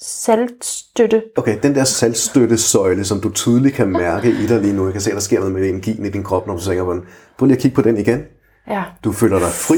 [0.02, 1.24] saltstøtte.
[1.38, 5.02] Okay, den der saltstøttesøjle, som du tydeligt kan mærke i dig lige nu, jeg kan
[5.02, 7.02] se, at der sker noget med energien i din krop, når du tænker på den.
[7.38, 8.22] Prøv lige at kigge på den igen.
[8.68, 8.84] Ja.
[9.04, 9.78] Du føler dig fri,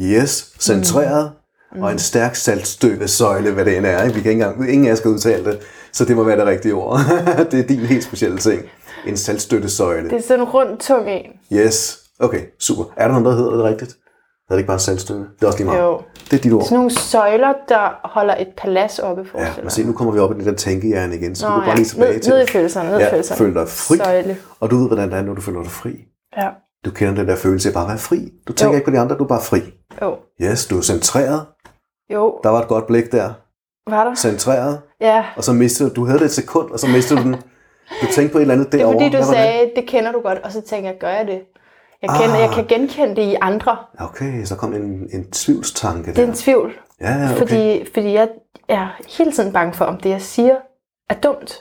[0.00, 1.32] yes, centreret,
[1.74, 1.82] mm.
[1.82, 4.02] og en stærk saltstøttesøjle, hvad det end er.
[4.02, 4.14] Ikke?
[4.14, 5.58] Vi kan ikke engang, ingen af skal udtale det,
[5.92, 6.98] så det må være det rigtige ord.
[7.50, 8.62] det er din helt specielle ting.
[9.06, 10.10] En saltstøttesøjle.
[10.10, 11.30] Det er sådan en rund, tung en.
[11.52, 12.84] Yes, okay, super.
[12.96, 13.96] Er der nogen, der hedder det rigtigt?
[14.54, 15.22] Er det ikke bare en saltstøtte?
[15.22, 15.82] Det er også lige meget.
[15.82, 16.00] Jo.
[16.30, 16.62] Det er dit ord.
[16.64, 20.18] Sådan nogle søjler, der holder et palads oppe for Ja, men se, nu kommer vi
[20.18, 21.76] op i den der tænkehjerne igen, så Nå, du kan bare ja.
[21.76, 22.48] lige tilbage Ned- til ned det.
[22.48, 23.38] i følelserne, ned i ja, følelserne.
[23.38, 24.36] føl dig fri, Søjle.
[24.60, 25.90] og du ved, hvordan det er, når du føler dig fri.
[26.36, 26.48] Ja.
[26.84, 28.30] Du kender den der følelse af bare at være fri.
[28.48, 28.76] Du tænker Jo.
[28.76, 29.60] ikke på de andre, du er bare fri.
[30.02, 30.16] Jo.
[30.42, 31.46] Yes, du er centreret.
[32.12, 32.40] Jo.
[32.42, 33.32] Der var et godt blik der.
[33.90, 34.14] Var der?
[34.14, 34.80] Centreret.
[35.00, 35.24] Ja.
[35.36, 37.34] Og så mistede du, du havde det et sekund, og så mistede du den.
[38.02, 39.04] Du tænkte på et eller andet Det er derovre.
[39.10, 41.40] fordi, du sagde, det kender du godt, og så tænker jeg, gør jeg det?
[42.06, 42.40] Jeg, kender, Ah.
[42.40, 43.76] jeg kan genkende det i andre.
[43.98, 46.32] Okay, så kom en, en tvivlstanke Det er der.
[46.32, 46.72] en tvivl.
[47.00, 47.38] Ja, ja, okay.
[47.38, 48.28] Fordi, fordi jeg
[48.68, 48.88] er
[49.18, 50.56] hele tiden bange for, om det, jeg siger,
[51.10, 51.60] er dumt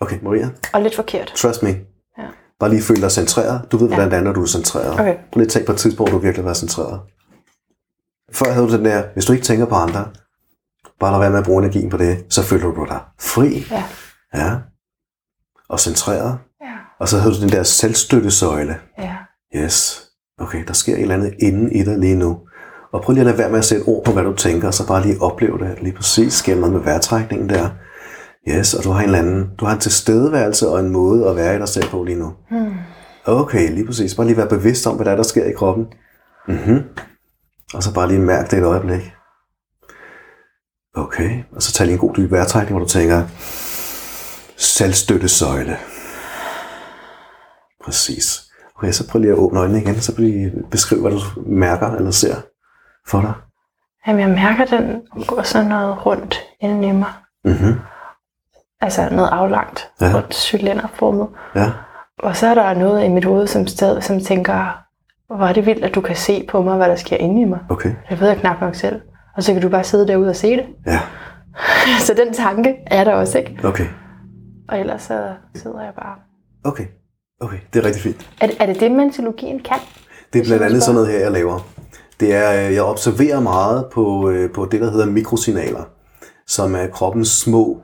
[0.00, 1.32] Okay, Maria, og lidt forkert.
[1.36, 1.68] trust me.
[2.18, 2.22] Ja.
[2.60, 3.72] Bare lige føl dig centreret.
[3.72, 4.10] Du ved, hvordan Ja.
[4.10, 4.92] det er, når du er centreret.
[4.92, 5.14] Okay.
[5.14, 7.00] Prøv lige at tænke på et tidspunkt, hvor du virkelig var centreret.
[8.32, 10.04] Før havde du den der, hvis du ikke tænker på andre,
[11.00, 13.66] bare lad være med at bruge energien på det, så føler du dig fri.
[13.70, 13.84] Ja.
[14.34, 14.56] Ja.
[15.68, 16.38] Og centreret.
[16.62, 16.74] Ja.
[17.00, 18.76] Og så havde du den der selvstøttesøjle.
[18.98, 19.14] Ja.
[19.56, 20.06] Yes.
[20.38, 22.38] Okay, der sker et eller andet inde i dig lige nu.
[22.92, 24.86] Og prøv lige at lade være med at sætte ord på, hvad du tænker, så
[24.86, 25.82] bare lige opleve det.
[25.82, 27.68] Lige præcis sker noget med vejrtrækningen der.
[28.48, 31.36] Yes, og du har en eller anden, du har en tilstedeværelse og en måde at
[31.36, 32.32] være i dig selv på lige nu.
[32.50, 32.74] Hmm.
[33.24, 34.14] Okay, lige præcis.
[34.14, 35.86] Bare lige være bevidst om, hvad der er, der sker i kroppen.
[36.48, 36.82] Mhm.
[37.74, 39.12] Og så bare lige mærke det et øjeblik.
[40.94, 43.22] Okay, og så tag lige en god dyb vejrtrækning, hvor du tænker,
[44.56, 45.76] saltstøttesøjle.
[47.84, 48.51] Præcis.
[48.78, 51.18] Okay, så prøv lige at åbne øjnene igen, så prøv lige at beskrive, hvad du
[51.46, 52.34] mærker eller ser
[53.08, 53.32] for dig.
[54.06, 57.12] Jamen, jeg mærker, den går sådan noget rundt inden i mig.
[57.44, 57.74] Mhm.
[58.80, 60.12] Altså noget aflangt, Ja.
[60.14, 61.28] rundt cylinderformet.
[61.54, 61.70] Ja,
[62.18, 64.78] Og så er der noget i mit hoved, som, stadig, som tænker,
[65.26, 67.44] hvor er det vildt, at du kan se på mig, hvad der sker inde i
[67.44, 67.58] mig.
[67.68, 67.94] okay.
[68.10, 69.00] Det ved jeg knap nok selv.
[69.36, 70.66] Og så kan du bare sidde derude og se det.
[70.86, 71.00] Ja.
[72.06, 73.58] så den tanke er der også, ikke?
[73.64, 73.86] Okay.
[74.68, 76.14] Og ellers så sidder jeg bare.
[76.64, 76.84] Okay.
[77.42, 78.30] Okay, det er rigtig fint.
[78.40, 79.76] Er det er det, det mentologien kan?
[80.32, 81.68] Det er blandt andet sådan noget her, jeg laver.
[82.20, 85.84] Det er, øh, jeg observerer meget på, øh, på det, der hedder mikrosignaler,
[86.46, 87.80] som er kroppens små,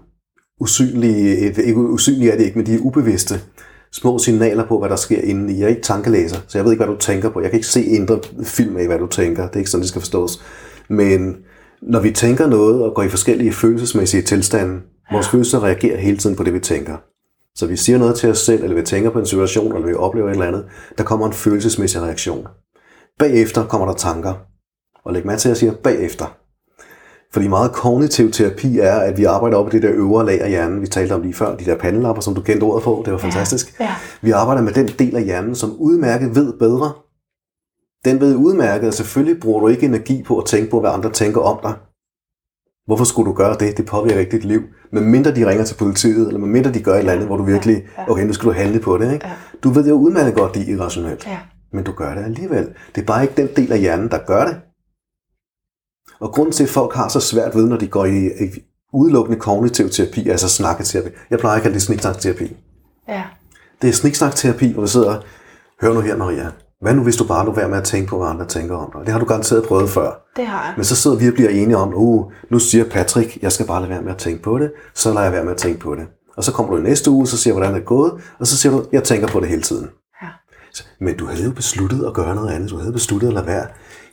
[0.61, 3.35] usynlige, ikke usynlige er det ikke, men de er ubevidste,
[3.93, 5.59] små signaler på, hvad der sker inde i.
[5.59, 7.41] Jeg er ikke tankelæser, så jeg ved ikke, hvad du tænker på.
[7.41, 9.47] Jeg kan ikke se indre film af, hvad du tænker.
[9.47, 10.43] Det er ikke sådan, det skal forstås.
[10.89, 11.37] Men
[11.83, 14.81] når vi tænker noget og går i forskellige følelsesmæssige tilstande,
[15.13, 16.97] vores følelser reagerer hele tiden på det, vi tænker.
[17.59, 19.95] Så vi siger noget til os selv, eller vi tænker på en situation, eller vi
[19.95, 20.65] oplever et eller andet,
[20.99, 22.47] der kommer en følelsesmæssig reaktion.
[23.19, 24.35] Bagefter kommer der tanker.
[25.05, 26.37] Og læg mærke til, at jeg siger bagefter.
[27.33, 30.49] Fordi meget kognitiv terapi er, at vi arbejder op i det der øvre lag af
[30.51, 30.81] hjernen.
[30.81, 33.03] Vi talte om lige før, de der pandelapper, som du kendte ordet på.
[33.05, 33.81] Det var fantastisk.
[33.81, 33.95] Ja.
[34.23, 36.93] Vi arbejder med den del af hjernen, som udmærket ved bedre.
[38.05, 41.11] Den ved udmærket, at selvfølgelig bruger du ikke energi på at tænke på, hvad andre
[41.11, 41.75] tænker om dig.
[42.89, 43.77] Hvorfor skulle du gøre det?
[43.77, 44.63] Det påvirker ikke dit liv.
[44.93, 47.43] Men mindre de ringer til politiet, eller mindre de gør et eller andet, hvor du
[47.43, 49.13] virkelig, okay, nu skal du handle på det.
[49.13, 49.27] Ikke?
[49.63, 51.27] Du ved jo udmærket godt, det er irrationelt.
[51.27, 51.39] Ja.
[51.73, 52.69] Men du gør det alligevel.
[52.95, 54.57] Det er bare ikke den del af hjernen, der gør det.
[56.21, 58.49] Og grunden til, at folk har så svært ved, når de går i, i
[58.93, 61.09] udelukkende kognitiv terapi, altså snakketerapi.
[61.31, 62.57] Jeg plejer at kalde det sniksnakterapi.
[63.09, 63.23] Ja.
[63.83, 65.21] Det er sniksnakterapi, hvor du sidder,
[65.81, 68.19] hør nu her Maria, hvad nu hvis du bare nu være med at tænke på,
[68.19, 69.01] hvad andre tænker om dig?
[69.01, 70.11] Det har du garanteret prøvet før.
[70.37, 70.73] Det har jeg.
[70.77, 73.81] Men så sidder vi og bliver enige om, uh, nu siger Patrick, jeg skal bare
[73.81, 75.95] lade være med at tænke på det, så lader jeg være med at tænke på
[75.95, 76.05] det.
[76.37, 78.57] Og så kommer du i næste uge, så siger hvordan det er gået, og så
[78.59, 79.89] siger du, jeg tænker på det hele tiden.
[80.23, 80.27] Ja.
[81.01, 82.71] Men du havde jo besluttet at gøre noget andet.
[82.71, 83.67] Du havde besluttet at lade være.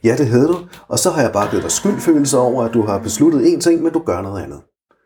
[0.04, 0.56] Ja, det havde du.
[0.88, 3.84] Og så har jeg bare givet dig skyldfølelse over, at du har besluttet én ting,
[3.84, 4.60] men du gør noget andet.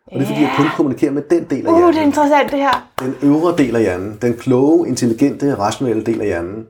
[0.07, 2.07] Og det er fordi, jeg kun kommunikerer med den del af Uh, det er hjernen.
[2.09, 2.89] interessant det her.
[2.99, 4.17] Den øvre del af hjernen.
[4.21, 6.63] Den kloge, intelligente, rationelle del af hjernen.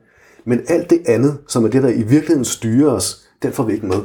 [0.44, 3.72] Men alt det andet, som er det, der i virkeligheden styrer os, den får vi
[3.72, 3.98] ikke med.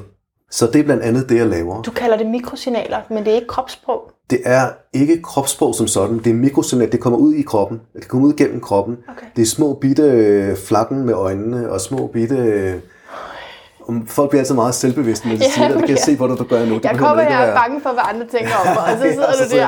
[0.52, 1.82] Så det er blandt andet det, jeg laver.
[1.82, 4.12] Du kalder det mikrosignaler, men det er ikke kropssprog.
[4.30, 6.18] Det er ikke kropssprog som sådan.
[6.18, 6.92] Det er mikrosignal.
[6.92, 7.82] Det kommer ud i kroppen.
[7.96, 8.98] Det kommer ud gennem kroppen.
[9.10, 9.26] Okay.
[9.36, 12.36] Det er små bitte øh, flakken med øjnene, og små bitte...
[12.36, 12.74] øh,
[14.08, 15.76] Folk bliver altid meget selvbevidste, når de Ja, siger det.
[15.78, 16.76] Det kan jeg se på dig, du gør nu.
[16.76, 19.04] Det Jeg kommer her er bange for, hvad andre tænker om mig, og så
[19.50, 19.66] sidder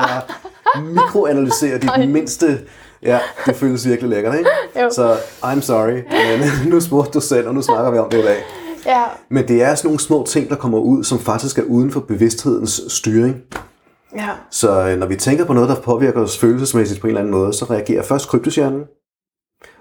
[0.76, 0.82] du der.
[0.94, 2.58] mikroanalyserer de mindste...
[3.02, 4.50] Ja, det føles virkelig lækkert, ikke?
[4.82, 4.90] Jo.
[4.90, 6.02] Så I'm sorry,
[6.40, 8.44] men nu spurgte du selv, og nu snakker vi om det i dag.
[8.86, 11.90] Ja, Men det er sådan nogle små ting, der kommer ud, som faktisk er uden
[11.90, 13.36] for bevidsthedens styring.
[14.16, 14.28] ja.
[14.50, 17.34] Så øh, når vi tænker på noget, der påvirker os følelsesmæssigt på en eller anden
[17.34, 18.82] måde, så reagerer først kryptoshjernen,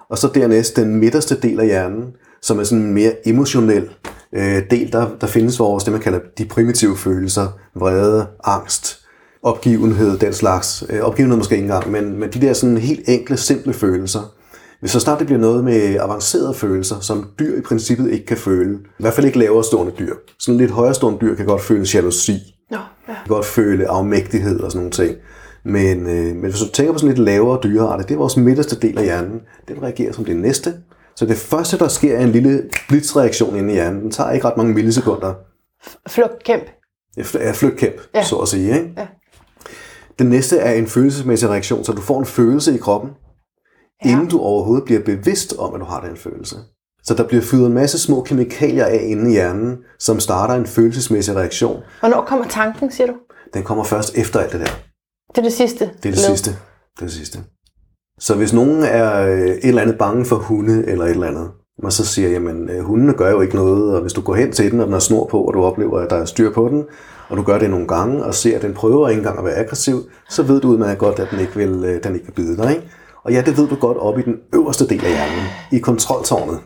[0.09, 2.05] og så dernæst den midterste del af hjernen,
[2.41, 3.89] som er sådan en mere emotionel
[4.33, 9.06] øh, del, der, der findes vores, det man kalder de primitive følelser, vrede, angst,
[9.47, 10.83] opgivenhed, den slags.
[10.89, 14.33] Øh, opgivenhed måske ikke engang, men, men de der sådan helt enkle, simple følelser.
[14.79, 18.37] Hvis så snart det bliver noget med avancerede følelser, som dyr i princippet ikke kan
[18.37, 20.13] føle, i hvert fald ikke lavere stående dyr.
[20.39, 23.13] Sådan lidt højere stående dyr kan godt føle jalousi, Nå, ja.
[23.13, 25.15] kan godt føle afmægtighed og sådan nogle ting.
[25.63, 28.79] Men, øh, men hvis du tænker på sådan lidt lavere dyrearter, det er vores midterste
[28.79, 29.41] del af hjernen.
[29.67, 30.73] Den reagerer som det næste.
[31.15, 34.01] Så det første, der sker, er en lille blitzreaktion inde i hjernen.
[34.01, 35.33] Den tager ikke ret mange millisekunder.
[36.07, 36.63] Flugt, kæmp.
[37.17, 38.19] Ja, flytkæmp, ja.
[38.19, 38.23] Ja.
[38.23, 38.75] så at sige.
[38.75, 38.93] Ikke?
[38.97, 39.07] Ja.
[40.19, 43.11] Den næste er en følelsesmæssig reaktion, så du får en følelse i kroppen,
[44.05, 44.11] ja.
[44.11, 46.55] Inden du overhovedet bliver bevidst om, at du har den følelse.
[47.03, 50.65] Så der bliver fyret en masse små kemikalier af inde i hjernen, som starter en
[50.65, 51.81] følelsesmæssig reaktion.
[51.99, 53.13] Hvornår kommer tanken, siger du?
[53.53, 54.65] Den kommer først efter alt det der.
[55.29, 55.89] Det er det sidste.
[56.03, 56.49] Det er det sidste.
[56.51, 57.39] Det er det sidste.
[58.19, 61.51] Så hvis nogen er øh, et eller andet bange for hunde eller et eller andet,
[61.83, 64.51] og så siger, jamen øh, hundene gør jo ikke noget, og hvis du går hen
[64.51, 66.69] til den, og den har snor på, og du oplever, at der er styr på
[66.69, 66.83] den,
[67.29, 69.55] og du gør det nogle gange, og ser, at den prøver ikke engang at være
[69.55, 69.97] aggressiv,
[70.29, 72.69] så ved du udmærket godt, at den ikke vil, øh, den ikke vil bide dig.
[72.71, 72.87] Ikke?
[73.23, 76.59] Og ja, det ved du godt op i den øverste del af hjernen, i kontroltårnet.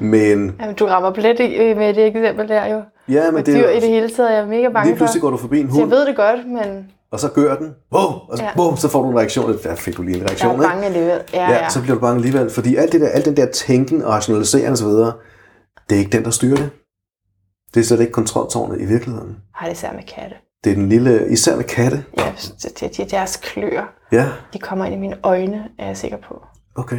[0.00, 2.82] Men Jamen, du rammer plet i med det eksempel der jo.
[3.08, 5.20] ja, men det dyr er i det hele taget, jeg er mega bange lige pludselig
[5.20, 5.26] for.
[5.26, 7.74] går du forbi en Så jeg hund, ved det godt, men og så gør den,
[7.94, 8.50] wow, og så, Ja.
[8.62, 9.58] wow, så får du en reaktion.
[9.62, 10.64] Der fik du lige en jeg reaktion, er ikke?
[10.66, 11.20] bange alligevel.
[11.34, 11.68] Ja, Ja, ja.
[11.68, 14.72] så bliver du bange alligevel, fordi alt, det der, alt den der tænken og rationalisering
[14.72, 16.70] osv., det er ikke den, der styrer det.
[17.74, 19.36] Det er slet ikke kontroltårnet i virkeligheden.
[19.54, 20.36] Har det især med katte.
[20.64, 22.04] Det er den lille, især med katte.
[22.18, 22.32] Ja,
[22.80, 26.42] det, det, deres klør, Ja, de kommer ind i mine øjne, er jeg sikker på.
[26.74, 26.98] okay.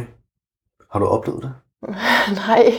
[0.92, 1.52] Har du oplevet det?
[2.46, 2.72] Nej,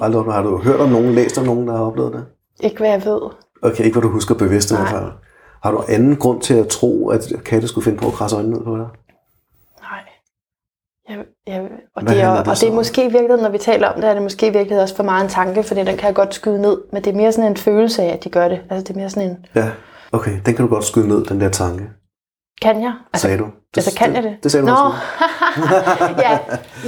[0.00, 0.32] Aldrig.
[0.32, 2.24] Har du hørt om nogen, læst om nogen, der har oplevet det?
[2.60, 3.20] ikke hvad jeg ved.
[3.62, 5.12] Okay, ikke hvad du husker bevidst i hvert fald.
[5.62, 8.56] Har du anden grund til at tro, at katte skulle finde på at krasse øjnene
[8.56, 8.86] ned på dig?
[11.46, 11.60] Jeg,
[11.96, 14.00] og, Hvad det er, det og det er måske i virkeligheden, når vi taler om
[14.00, 16.14] det, er det måske i virkeligheden også for meget en tanke, fordi den kan jeg
[16.14, 16.78] godt skyde ned.
[16.92, 18.60] Men det er mere sådan en følelse af, at de gør det.
[18.70, 19.70] Altså det er mere sådan en, Ja,
[20.12, 20.30] okay.
[20.46, 21.84] Den kan du godt skyde ned, den der tanke,
[22.62, 22.94] kan jeg?
[23.12, 23.44] Altså, sagde du.
[23.44, 24.36] Det, altså kan jeg det?
[24.42, 24.98] Det sagde du Nå, også.
[26.24, 26.38] ja,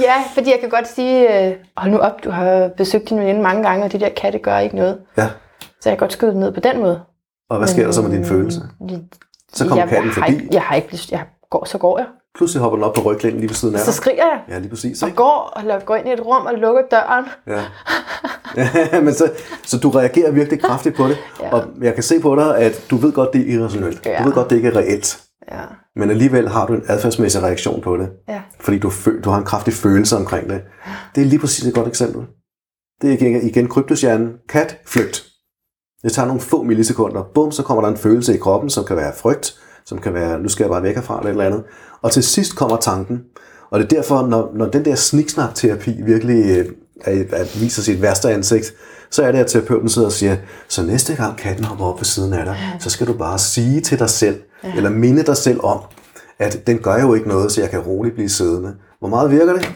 [0.01, 3.41] ja, fordi jeg kan godt sige, øh, hold nu op, du har besøgt din veninde
[3.41, 4.97] mange gange, og de der katte gør ikke noget.
[5.17, 5.27] Ja,
[5.81, 7.01] Så jeg kan godt skyde det ned på den måde.
[7.49, 8.61] Og hvad sker der så med din følelse?
[9.53, 10.33] Så kommer jeg, katten jeg har forbi.
[10.33, 11.11] Ikke, jeg har ikke lyst.
[11.11, 12.07] Jeg går, så går jeg.
[12.37, 14.41] Pludselig hopper den op på ryglænden lige ved siden af Så skriger jeg.
[14.49, 15.03] Ja, lige præcis.
[15.03, 15.17] Og Ikke?
[15.17, 17.25] går og går ind i et rum og lukker døren.
[17.47, 17.63] Ja.
[18.91, 19.31] ja men så,
[19.63, 21.17] så du reagerer virkelig kraftigt på det.
[21.41, 21.53] Ja.
[21.53, 24.05] Og jeg kan se på dig, at du ved godt, det er irrationelt.
[24.05, 24.19] Ja.
[24.19, 25.23] Du ved godt, det ikke er reelt.
[25.51, 25.61] Ja.
[25.95, 28.09] Men alligevel har du en adfærdsmæssig reaktion på det.
[28.29, 28.41] Ja.
[28.59, 28.91] Fordi du,
[29.23, 30.61] du har en kraftig følelse omkring det.
[31.15, 32.21] Det er lige præcis et godt eksempel.
[33.01, 34.33] Det er igen, igen kryptoshjernen.
[34.49, 35.25] Kat, flygt.
[36.03, 37.23] Det tager nogle få millisekunder.
[37.33, 40.39] Bum, så kommer der en følelse i kroppen, som kan være frygt, som kan være,
[40.39, 41.63] nu skal jeg bare væk herfra, eller et eller andet.
[42.01, 43.21] Og til sidst kommer tanken.
[43.69, 46.65] Og det er derfor, når, når den der sniksnak-terapi virkelig øh,
[47.01, 48.73] er, er, viser sit værste ansigt,
[49.11, 52.05] så er det, at terapeuten sidder og siger, så næste gang katten hopper op ved
[52.05, 54.41] siden af dig, så skal du bare sige til dig selv,
[54.75, 55.79] eller minde dig selv om,
[56.39, 58.75] at den gør jo ikke noget, så jeg kan roligt blive siddende.
[58.99, 59.71] Hvor meget virker det?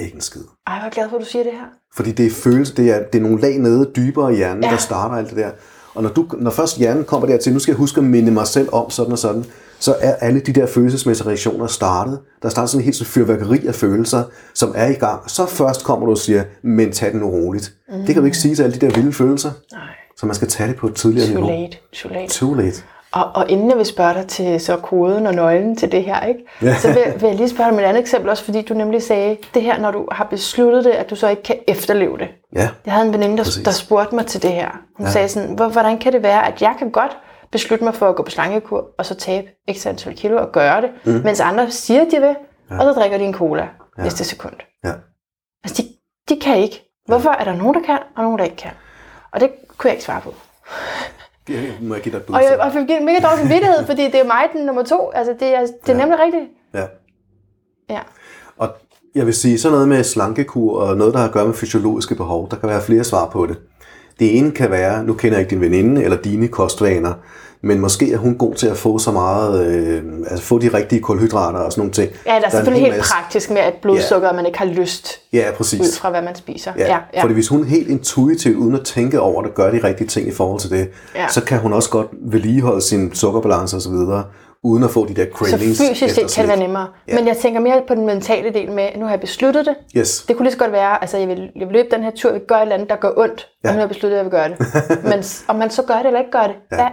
[0.00, 0.40] Ikke en skid.
[0.40, 1.66] Ej, hvor er jeg glad for, at du siger det her.
[1.96, 4.68] Fordi det er følelse, det er, det er nogle lag nede dybere i hjernen, ja.
[4.68, 4.74] Ja.
[4.74, 5.50] der starter alt det der.
[5.98, 8.46] Og når, du, når først hjernen kommer dertil, nu skal jeg huske at minde mig
[8.46, 9.44] selv om sådan og sådan,
[9.78, 12.18] så er alle de der følelsesmæssige reaktioner startet.
[12.42, 14.22] Der starter sådan en helt fyrværkeri af følelser,
[14.54, 15.30] som er i gang.
[15.30, 17.72] Så først kommer du og siger, men tag det nu roligt.
[17.88, 17.98] Mm.
[17.98, 19.50] Det kan du ikke sige til alle de der vilde følelser.
[19.72, 19.80] Nej.
[20.16, 21.50] Så man skal tage det på et tidligere Too niveau.
[21.50, 21.76] late.
[21.92, 22.28] Too late.
[22.28, 22.82] Too late.
[23.12, 26.26] Og, og inden jeg vil spørge dig til så koden og nøglen til det her,
[26.26, 26.40] ikke?
[26.62, 26.74] Ja.
[26.78, 29.02] så vil, vil jeg lige spørge dig om et andet eksempel, også fordi du nemlig
[29.02, 32.28] sagde, det her, når du har besluttet det, at du så ikke kan efterleve det.
[32.54, 33.64] Ja, Jeg havde en veninde, der, Præcis.
[33.64, 34.70] der spurgte mig til det her.
[34.96, 35.12] Hun Ja.
[35.12, 37.18] sagde sådan, "Hvor- hvordan kan det være, at jeg kan godt
[37.52, 40.82] beslutte mig for at gå på slankekur, og så tabe x antal kilo og gøre
[40.82, 41.12] det, mm.
[41.24, 42.36] mens andre siger, de vil,
[42.70, 42.78] ja.
[42.78, 44.02] og så drikker de en cola ja.
[44.02, 44.54] næste sekund.
[44.84, 44.92] ja.
[45.64, 45.88] Altså, de,
[46.34, 46.84] de kan ikke.
[47.06, 48.70] Hvorfor er der nogen, der kan, og nogen, der ikke kan?
[49.32, 50.34] Og det kunne jeg ikke svare på.
[51.48, 52.34] Jeg, må jeg give dig et bud?
[52.34, 55.10] Og jeg, og jeg fik mega dårlig samvittighed, fordi det er mig den nummer to.
[55.10, 55.98] Altså, det er, det er ja.
[55.98, 56.44] nemlig rigtigt.
[56.74, 56.86] Ja.
[57.90, 58.00] Ja.
[58.58, 58.68] Og
[59.18, 62.14] jeg vil sige, sådan noget med slankekur og noget, der har at gøre med fysiologiske
[62.14, 63.56] behov, der kan være flere svar på det.
[64.18, 67.12] Det ene kan være, nu kender jeg ikke din veninde eller dine kostvaner,
[67.62, 71.00] men måske er hun god til at få så meget, øh, altså få de rigtige
[71.00, 72.10] kulhydrater og sådan nogle ting.
[72.26, 74.64] Ja, der er en selvfølgelig hel helt masse- praktisk med, at blodsukker, man ikke har
[74.66, 75.80] lyst Ja, præcis.
[75.80, 76.72] ud fra, hvad man spiser.
[76.78, 77.22] Ja, ja, ja.
[77.22, 80.32] Fordi hvis hun helt intuitivt, uden at tænke over det, gør de rigtige ting i
[80.32, 81.28] forhold til det, Ja.
[81.28, 83.92] så kan hun også godt vedligeholde sin sukkerbalance osv.,
[84.64, 85.80] uden at få de der Så cravings.
[85.88, 86.86] fysisk set kan det være nemmere.
[87.08, 87.14] Ja.
[87.14, 89.74] Men jeg tænker mere på den mentale del med, nu har jeg besluttet det.
[89.96, 90.24] Yes.
[90.28, 92.30] Det kunne lige så godt være, altså jeg vil, jeg vil løbe den her tur,
[92.30, 93.68] jeg vil gøre et eller andet, der gør ondt, Ja.
[93.68, 94.58] og nu har jeg besluttet, at jeg vil gøre det.
[95.12, 96.76] Men om man så gør det eller ikke gør det, ja.
[96.76, 96.86] hvad?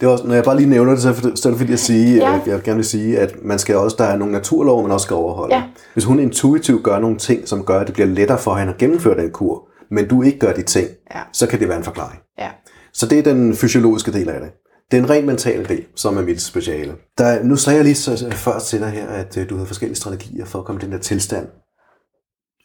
[0.00, 1.78] Det er også, når jeg bare lige nævner det, så er det, så fordi at
[1.78, 2.30] sige, Ja.
[2.30, 5.04] jeg vil gerne vil sige, at man skal også, der er nogle naturlov, man også
[5.04, 5.54] skal overholde.
[5.54, 5.62] Ja.
[5.92, 8.78] Hvis hun intuitivt gør nogle ting, som gør, at det bliver lettere for hende at
[8.78, 11.20] gennemføre den kur, men du ikke gør de ting, Ja.
[11.32, 12.20] så kan det være en forklaring.
[12.38, 12.48] Ja.
[12.92, 14.50] Så det er den fysiologiske del af det.
[14.90, 16.96] Det er en rent mental del, som er mit speciale.
[17.18, 19.96] Der, nu sagde jeg lige så, før til dig her, at øh, du havde forskellige
[19.96, 21.48] strategier for at komme i den der tilstand.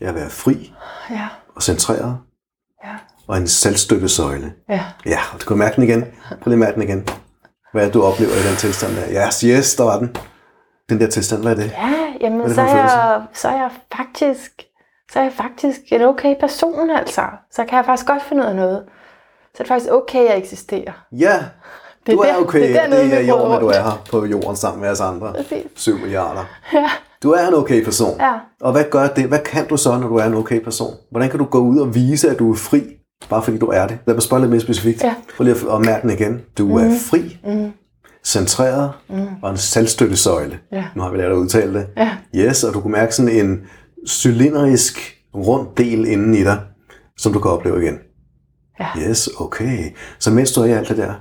[0.01, 0.73] At være fri
[1.11, 1.27] Ja.
[1.55, 2.17] og centreret,
[2.85, 2.95] Ja.
[3.27, 4.53] og en selvstøttesøjle.
[4.69, 4.83] Ja.
[5.05, 6.01] Ja, og du kan mærke den igen.
[6.29, 7.07] Prøv lige at mærke den igen.
[7.73, 9.27] Hvad du oplever i den tilstand der?
[9.27, 10.15] Yes, yes, der var den.
[10.89, 11.71] Den der tilstand, hvad er det?
[11.71, 14.51] Ja, jamen, er det så er, jeg, så er jeg faktisk
[15.11, 17.21] så er jeg faktisk en okay person, altså.
[17.51, 18.83] Så kan jeg faktisk godt finde ud af noget.
[19.43, 21.05] Så er det faktisk okay, at jeg eksisterer.
[21.11, 21.43] Ja,
[22.05, 22.59] Det er du er der- okay.
[22.61, 24.89] det er det er vi i bor at du er her på jorden sammen med
[24.89, 25.33] os andre.
[25.33, 25.65] Præcis.
[25.75, 26.43] 7 milliarder.
[26.73, 26.89] Ja.
[27.23, 28.17] Du er en okay person.
[28.19, 28.33] Ja.
[28.61, 29.25] Og hvad gør det?
[29.25, 30.93] Hvad kan du så, når du er en okay person?
[31.11, 32.83] Hvordan kan du gå ud og vise, at du er fri,
[33.29, 33.97] bare fordi du er det?
[34.07, 35.03] Lad mig spørge lidt mere specifikt.
[35.03, 35.15] Ja.
[35.37, 36.41] Prøv lige at- at mærke den igen.
[36.57, 36.71] Du mm.
[36.77, 37.71] er fri, mm.
[38.25, 39.25] centreret mm.
[39.41, 40.59] og en selvstøttesøjle.
[40.71, 40.83] Ja.
[40.95, 41.87] Nu har vi lært at udtale det.
[41.97, 42.09] Ja.
[42.35, 43.61] Yes, og du kan mærke sådan en
[44.07, 46.59] cylindrisk rund del inden i dig,
[47.17, 47.97] som du kan opleve igen.
[48.79, 48.85] Ja.
[49.09, 49.77] Yes, okay.
[50.19, 51.13] Så mens du er i alt det der,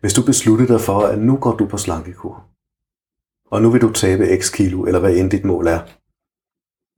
[0.00, 2.44] hvis du beslutter dig for, at nu går du på slankekur,
[3.50, 5.78] og nu vil du tabe x kilo, eller hvad end dit mål er,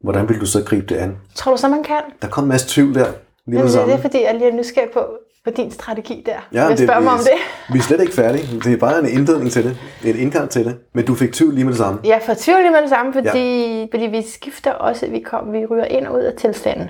[0.05, 1.17] hvordan vil du så gribe det an?
[1.35, 2.01] Tror du så, man kan?
[2.23, 3.01] Der kom en masse tvivl der.
[3.05, 3.13] Lige
[3.47, 3.93] Jamen, det, samme.
[3.93, 5.07] det er fordi, jeg lige er nysgerrig på,
[5.45, 6.49] på din strategi der.
[6.53, 7.73] Ja, jeg spørger mig om det.
[7.73, 8.61] Vi er slet ikke færdige.
[8.65, 9.79] Det er bare en indledning til det.
[10.05, 10.79] Et indgang til det.
[10.95, 12.01] Men du fik tvivl lige med det samme.
[12.05, 13.87] Jeg får tvivl lige med det samme, fordi, ja.
[13.93, 16.89] fordi vi skifter også, vi, kom, vi ryger ind og ud af tilstanden.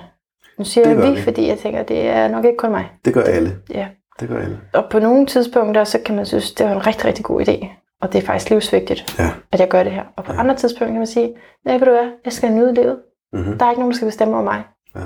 [0.59, 1.23] Nu siger Det jeg vi, vi.
[1.23, 2.90] fordi jeg tænker, det er nok ikke kun mig.
[3.05, 3.57] Det gør alle.
[3.71, 3.88] Ja.
[4.20, 4.61] Det gør alle.
[4.74, 7.66] Og på nogle tidspunkter, så kan man synes, det er en rigtig, rigtig god idé.
[8.02, 9.31] Og det er faktisk livsvigtigt, Ja.
[9.52, 10.02] at jeg gør det her.
[10.16, 12.98] Og på andre tidspunkter kan man sige, nej, ved du hvad, jeg skal nyde livet.
[13.33, 13.59] Mm-hmm.
[13.59, 14.62] Der er ikke nogen, der skal bestemme over mig.
[14.96, 15.00] Ja.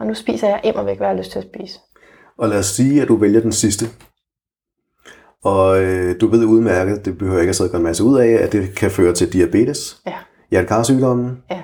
[0.00, 1.78] Og nu spiser jeg immer væk, hvad jeg har lyst til at spise.
[2.38, 3.86] Og lad os sige, at du vælger den sidste.
[5.44, 8.18] Og øh, du ved udmærket, det behøver ikke at sidde og gøre en masse ud
[8.18, 10.14] af, at det kan føre til diabetes, Ja.
[10.50, 11.62] hjertekarsygdomme, Ja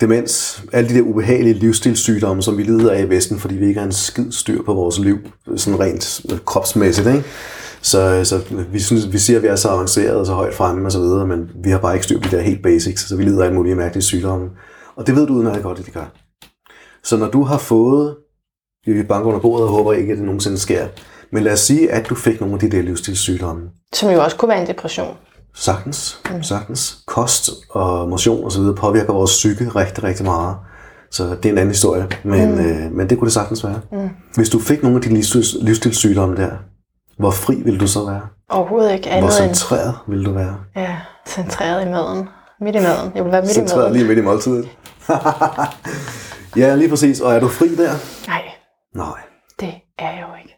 [0.00, 3.80] demens, alle de der ubehagelige livsstilssygdomme, som vi lider af i Vesten, fordi vi ikke
[3.80, 5.18] har en skid styr på vores liv,
[5.56, 7.08] sådan rent øh, kropsmæssigt.
[7.08, 7.24] Ikke?
[7.82, 8.40] Så, så
[8.72, 10.98] vi, synes, vi siger, at vi er så avanceret og så højt fremme og så
[10.98, 13.40] videre, men vi har bare ikke styr på de der helt basics, så vi lider
[13.40, 14.50] af alle mulige mærkelige sygdomme.
[14.96, 16.12] Og det ved du udmærket godt, at det gør.
[17.02, 18.16] Så når du har fået,
[18.86, 20.86] vi banker under bordet og håber ikke, at det nogensinde sker,
[21.30, 23.62] Men lad os sige, at du fik nogle af de der livsstilssygdomme.
[23.92, 25.16] Som jo også kunne være en depression.
[25.54, 26.42] Sagtens, mm.
[26.42, 26.98] sagtens.
[27.06, 28.62] Kost og motion osv.
[28.76, 30.56] påvirker vores psyke rigtig, rigtig meget.
[31.10, 32.60] Så det er en anden historie, men, mm.
[32.60, 33.80] øh, men det kunne det sagtens være.
[33.92, 34.08] Mm.
[34.34, 36.50] Hvis du fik nogle af de livsstils, livsstilssygdomme der,
[37.18, 38.20] hvor fri ville du så være?
[38.48, 40.56] Overhovedet ikke Hvor andet end centreret ville du være?
[40.76, 42.28] ja, centreret i maden.
[42.60, 43.12] Midt i maden.
[43.14, 43.92] Jeg vil være midt i Centreret maden.
[43.92, 44.68] lige midt i måltidet.
[46.56, 47.20] ja, lige præcis.
[47.20, 47.92] Og er du fri der?
[48.28, 48.42] Nej,
[48.94, 49.20] Nej,
[49.60, 50.54] det er jeg jo ikke.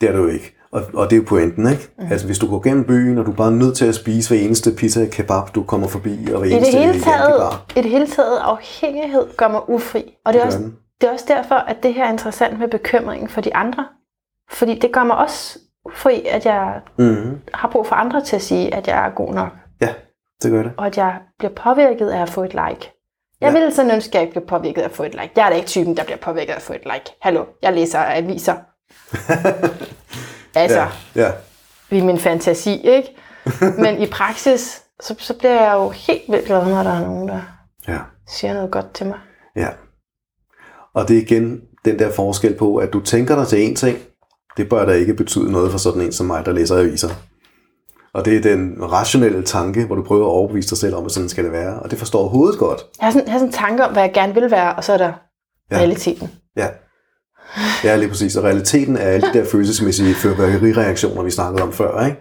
[0.00, 0.58] det er du jo ikke.
[0.72, 1.88] Og, og det er jo pointen, ikke?
[1.98, 2.06] Mm.
[2.12, 4.44] Altså, hvis du går gennem byen, og du er bare nødt til at spise hver
[4.44, 7.90] eneste pizza kebab, du kommer forbi, og hver I det eneste hele taget, i det
[7.90, 10.14] hele taget afhængighed gør mig ufri.
[10.24, 10.76] Og det er, Det også, den.
[11.00, 13.86] det er også derfor, at det her er interessant med bekymringen for de andre.
[14.50, 17.38] Fordi det gør mig også ufri, at jeg Mm-hmm.
[17.54, 19.48] har brug for andre til at sige, at jeg er god nok.
[19.80, 19.88] Ja,
[20.42, 20.72] det gør det.
[20.76, 22.92] Og at jeg bliver påvirket af at få et like.
[23.40, 23.50] Jeg Ja.
[23.52, 25.30] ville sådan ønske, at jeg ikke blev påvirket af at få et like.
[25.36, 27.16] Jeg er da ikke typen, der bliver påvirket af at få et like.
[27.22, 28.54] Hallo, jeg læser aviser.
[30.54, 30.86] altså,
[31.16, 31.30] Ja, ja.
[31.90, 33.08] i min fantasi, ikke?
[33.82, 37.28] Men i praksis, så, så bliver jeg jo helt vildt glad, når der er nogen,
[37.28, 37.40] der
[37.88, 37.98] ja.
[38.28, 39.18] siger noget godt til mig.
[39.56, 39.68] Ja.
[40.94, 43.98] Og det er igen den der forskel på, at du tænker dig til én ting,
[44.56, 47.08] det bør da ikke betyde noget for sådan en som mig, der læser aviser.
[48.14, 51.12] Og det er den rationelle tanke, hvor du prøver at overbevise dig selv om, at
[51.12, 51.80] sådan skal det være.
[51.80, 52.80] Og det forstår hovedet godt.
[53.00, 54.84] Jeg har sådan, jeg har sådan en tanke om, hvad jeg gerne vil være, og
[54.84, 55.12] så er der
[55.70, 55.76] Ja.
[55.76, 56.30] realiteten.
[56.56, 56.68] Ja.
[57.84, 58.36] Ja, lige præcis.
[58.36, 62.18] Og realiteten er alle de der følelsesmæssige fyrværkerireaktioner, vi snakkede om før, ikke?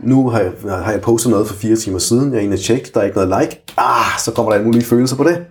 [0.00, 0.52] Nu har jeg,
[0.84, 2.32] har jeg postet noget for fire timer siden.
[2.32, 3.62] Jeg er inde og tjekke, der er ikke noget like.
[3.76, 5.46] Ah, så kommer der alle mulige følelser på det.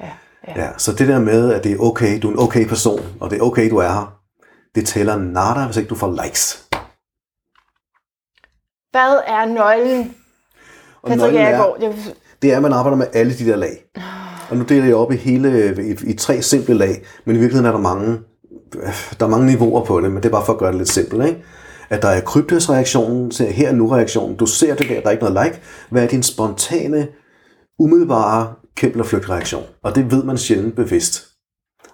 [0.00, 0.06] Ja,
[0.48, 0.62] ja.
[0.62, 3.30] Ja, så det der med, at det er okay, du er en okay person, og
[3.30, 4.18] det er okay, du er her,
[4.74, 6.64] det tæller nada, hvis ikke du får likes.
[8.90, 10.14] Hvad er nøglen?
[11.02, 11.92] Og Jeg nøglen er,
[12.42, 13.84] det er, at man arbejder med alle de der lag.
[14.50, 17.66] Og nu deler jeg op i hele i, i tre simple lag, men i virkeligheden
[17.66, 18.18] er der mange,
[19.20, 20.88] der er mange niveauer på det, men det er bare for at gøre det lidt
[20.88, 21.42] simpelt, ikke?
[21.90, 24.36] At der er kryptosreaktionen, så her er nu-reaktionen.
[24.36, 25.60] Du ser det der, der er ikke noget like.
[25.90, 27.08] Hvad er din spontane,
[27.78, 29.62] umiddelbare kæmpe- eller flygtreaktion?
[29.82, 31.27] Og det ved man sjældent bevidst.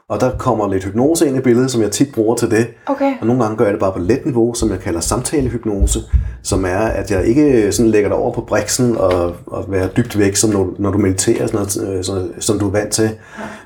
[0.08, 2.66] Og der kommer lidt hypnose ind i billedet, som jeg tit bruger til det.
[2.86, 3.12] okay.
[3.20, 6.00] Og nogle gange gør jeg det bare på let niveau, som jeg kalder samtalehypnose,
[6.42, 10.18] som er, at jeg ikke sådan lægger dig over på briksen og, og være dybt
[10.18, 13.10] væk, som når, når du mediterer, sådan noget, øh, sådan, som du er vant til.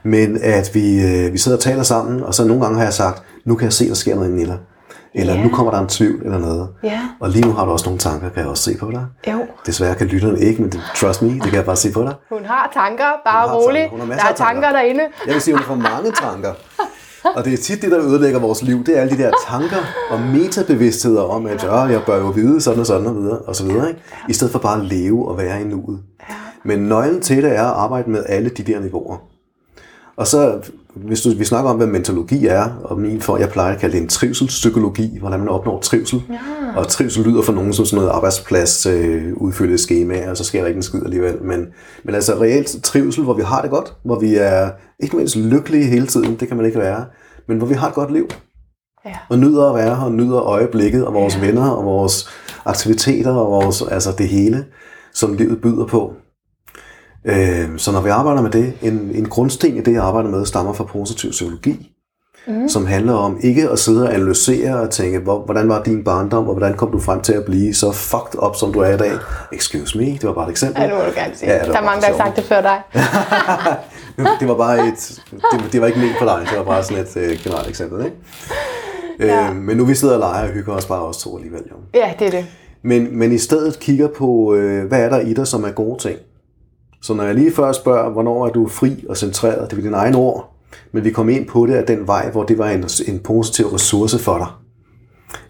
[0.03, 2.95] Men at vi, øh, vi sidder og taler sammen, og så nogle gange har jeg
[2.95, 4.59] sagt, nu kan jeg se, der sker noget inde i dig.
[5.19, 5.43] Eller Ja.
[5.43, 6.69] nu kommer der en tvivl eller noget.
[6.83, 7.01] Ja.
[7.21, 9.07] Og lige nu har du også nogle tanker, kan jeg også se på dig.
[9.33, 9.39] Jo.
[9.67, 12.15] Desværre kan lytterne ikke, men det, trust me, det kan jeg bare se på dig.
[12.33, 13.81] Hun har tanker, bare Hun rolig.
[13.81, 13.91] tanker.
[13.91, 14.45] Hun har Der er tanker.
[14.45, 15.05] tanker derinde.
[15.27, 16.53] Jeg vil sige, hun får mange tanker.
[17.37, 18.85] Og det er tit det, der ødelægger vores liv.
[18.85, 19.77] Det er alle de der tanker
[20.11, 23.57] og metabevidstheder om, at ja, jeg bør jo vide sådan og sådan og videre, og
[23.57, 23.89] så videre.
[23.89, 24.01] Ikke?
[24.29, 26.01] I stedet for bare at leve og være i nuet.
[26.65, 29.17] Men nøglen til det er at arbejde med alle de der niveauer.
[30.17, 30.59] Og så,
[30.95, 33.97] hvis du, vi snakker om, hvad mentologi er, og min for, jeg plejer at kalde
[33.97, 36.23] det en trivselspsykologi, hvordan man opnår trivsel.
[36.31, 36.39] Ja.
[36.77, 40.61] Og trivsel lyder for nogen som sådan noget arbejdsplads, øh, udfylde skemaer, og så sker
[40.61, 41.43] der ikke en skid alligevel.
[41.43, 41.67] Men,
[42.05, 44.71] men altså reelt trivsel, hvor vi har det godt, hvor vi er
[45.01, 47.05] ikke mindst lykkelige hele tiden, det kan man ikke være,
[47.49, 48.29] men hvor vi har et godt liv.
[49.07, 49.15] Ja.
[49.29, 51.47] Og nyder at være her, og nyder øjeblikket, og vores ja.
[51.47, 52.29] venner, og vores
[52.65, 54.65] aktiviteter, og vores, altså det hele,
[55.15, 56.13] som livet byder på.
[57.29, 60.47] Øh, så når vi arbejder med det, en, en grundsten i det, jeg arbejder med,
[60.47, 61.93] stammer fra positiv psykologi,
[62.47, 62.69] mm.
[62.69, 66.49] som handler om ikke at sidde og analysere og tænke, hvor, hvordan var din barndom,
[66.49, 68.97] og hvordan kom du frem til at blive så fucked up, som du er i
[68.97, 69.13] dag.
[69.53, 70.83] Excuse me, det var bare et eksempel.
[70.83, 71.53] Ja, nu må du gerne sige.
[71.53, 72.83] Ja, det der er mange, der har sagt det før dig.
[74.41, 75.21] det var bare et,
[75.53, 78.05] det, det var ikke ment for dig, det var bare sådan et øh, generelt eksempel.
[78.05, 78.17] Ikke?
[79.21, 79.51] Ja.
[79.51, 81.63] Øh, men nu vi sidder og leger og hygger os bare os to alligevel.
[81.71, 81.77] Jo.
[81.95, 82.47] Ja, det er det.
[82.83, 85.99] Men, men i stedet kigger på, øh, hvad er der i dig, som er gode
[86.03, 86.19] ting.
[87.03, 89.97] Så når jeg lige før spørger, hvornår er du fri og centreret, det er dine
[89.97, 90.55] egne ord,
[90.93, 93.67] men vi kom ind på det af den vej, hvor det var en, en positiv
[93.67, 94.47] ressource for dig.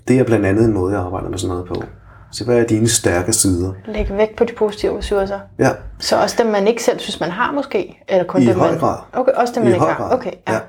[0.08, 1.82] Det er blandt andet en måde, jeg arbejder med sådan noget på.
[2.32, 3.72] Så hvad er dine stærke sider?
[3.86, 5.38] Læg vægt på de positive ressourcer.
[5.58, 8.04] Ja, Så også dem, man ikke selv synes, man har måske?
[8.08, 8.80] Eller kun I dem, høj man...
[8.80, 8.98] grad.
[9.12, 10.08] Okay, også dem, man i ikke høj har.
[10.08, 10.18] grad.
[10.18, 10.52] Okay, ja.
[10.54, 10.60] ja.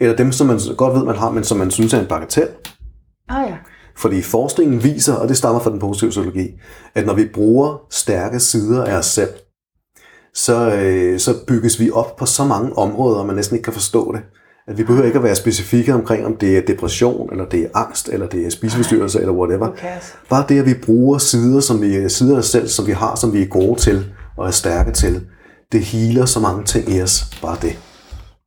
[0.00, 2.48] Eller dem, som man godt ved, man har, men som man synes er en bagatel.
[3.28, 3.56] Ah, ja.
[3.96, 6.48] Fordi forskningen viser, og det stammer fra den positive psykologi,
[6.94, 9.30] at når vi bruger stærke sider af os selv,
[10.34, 13.72] så, øh, så bygges vi op på så mange områder, at man næsten ikke kan
[13.72, 14.20] forstå det.
[14.68, 17.68] At vi behøver ikke at være specifikke omkring, om det er depression, eller det er
[17.74, 19.68] angst, eller det er spiseforstyrrelse, eller whatever.
[19.76, 20.16] Cares?
[20.30, 23.14] Bare det, at vi bruger sider, som vi, sider af os selv, som vi har,
[23.14, 24.04] som vi er gode til
[24.36, 25.26] og er stærke til,
[25.72, 27.24] det healer så mange ting i os.
[27.42, 27.78] Bare det.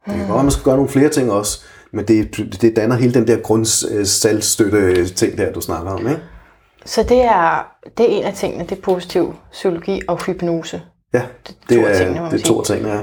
[0.06, 1.62] Det kan godt være, man skal gøre nogle flere ting også,
[1.94, 6.22] men det, det danner hele den der grundsalgstøtte ting der, du snakker om, ikke?
[6.86, 7.68] Så det er,
[7.98, 10.82] det er en af tingene, det er positiv psykologi og hypnose.
[11.16, 11.22] Ja,
[11.70, 13.00] det af er, tingene, det er to ting, ja.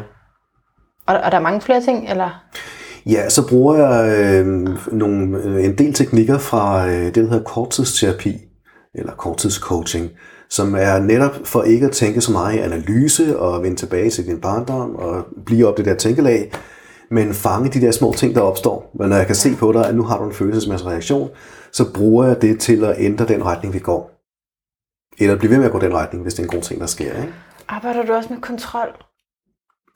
[1.07, 2.45] Og, og der er mange flere ting, eller?
[3.07, 4.47] Ja, så bruger jeg øh,
[4.93, 8.39] nogle, øh, en del teknikker fra øh, det, der hedder korttidsterapi,
[8.95, 10.11] eller korttidscoaching,
[10.51, 14.27] som er netop for ikke at tænke så meget i analyse og vende tilbage til
[14.27, 16.53] din barndom og blive op det der tænkelag,
[17.11, 18.91] men fange de der små ting, der opstår.
[18.99, 21.31] Men når jeg kan se på dig, at nu har du en følelsesmæssig reaktion,
[21.73, 24.11] så bruger jeg det til at ændre den retning, vi går.
[25.19, 26.87] Eller blive ved med at gå den retning, hvis det er en god ting, der
[26.87, 27.17] sker.
[27.17, 27.33] Ikke?
[27.69, 28.89] Arbejder du også med kontrol?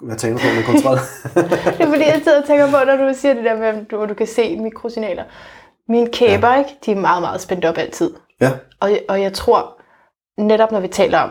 [0.03, 0.97] Hvad tænker du på med kontrol?
[1.79, 3.91] Det er fordi, jeg sidder og tænker på, når du siger det der med, at
[3.91, 5.25] du, du kan se mikrosignaler.
[5.89, 6.59] Mine kæber, ja.
[6.59, 6.71] ikke?
[6.87, 8.15] de er meget, meget spændt op altid.
[8.41, 8.51] ja,
[8.81, 9.81] Og, og jeg tror,
[10.43, 11.31] netop når vi taler om,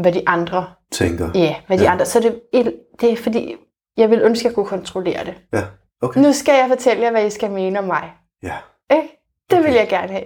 [0.00, 1.30] hvad de andre, tænker.
[1.34, 1.90] ja, hvad de Ja.
[1.92, 3.56] andre, så det, et, det er fordi,
[3.96, 5.34] jeg vil ønske, at jeg kunne kontrollere det.
[5.52, 5.62] Ja,
[6.02, 6.20] okay.
[6.20, 8.12] Nu skal jeg fortælle jer, hvad I skal mene om mig.
[8.42, 8.54] Ja.
[8.92, 9.08] Ikke?
[9.50, 9.74] Det vil Okay.
[9.78, 10.24] jeg gerne have.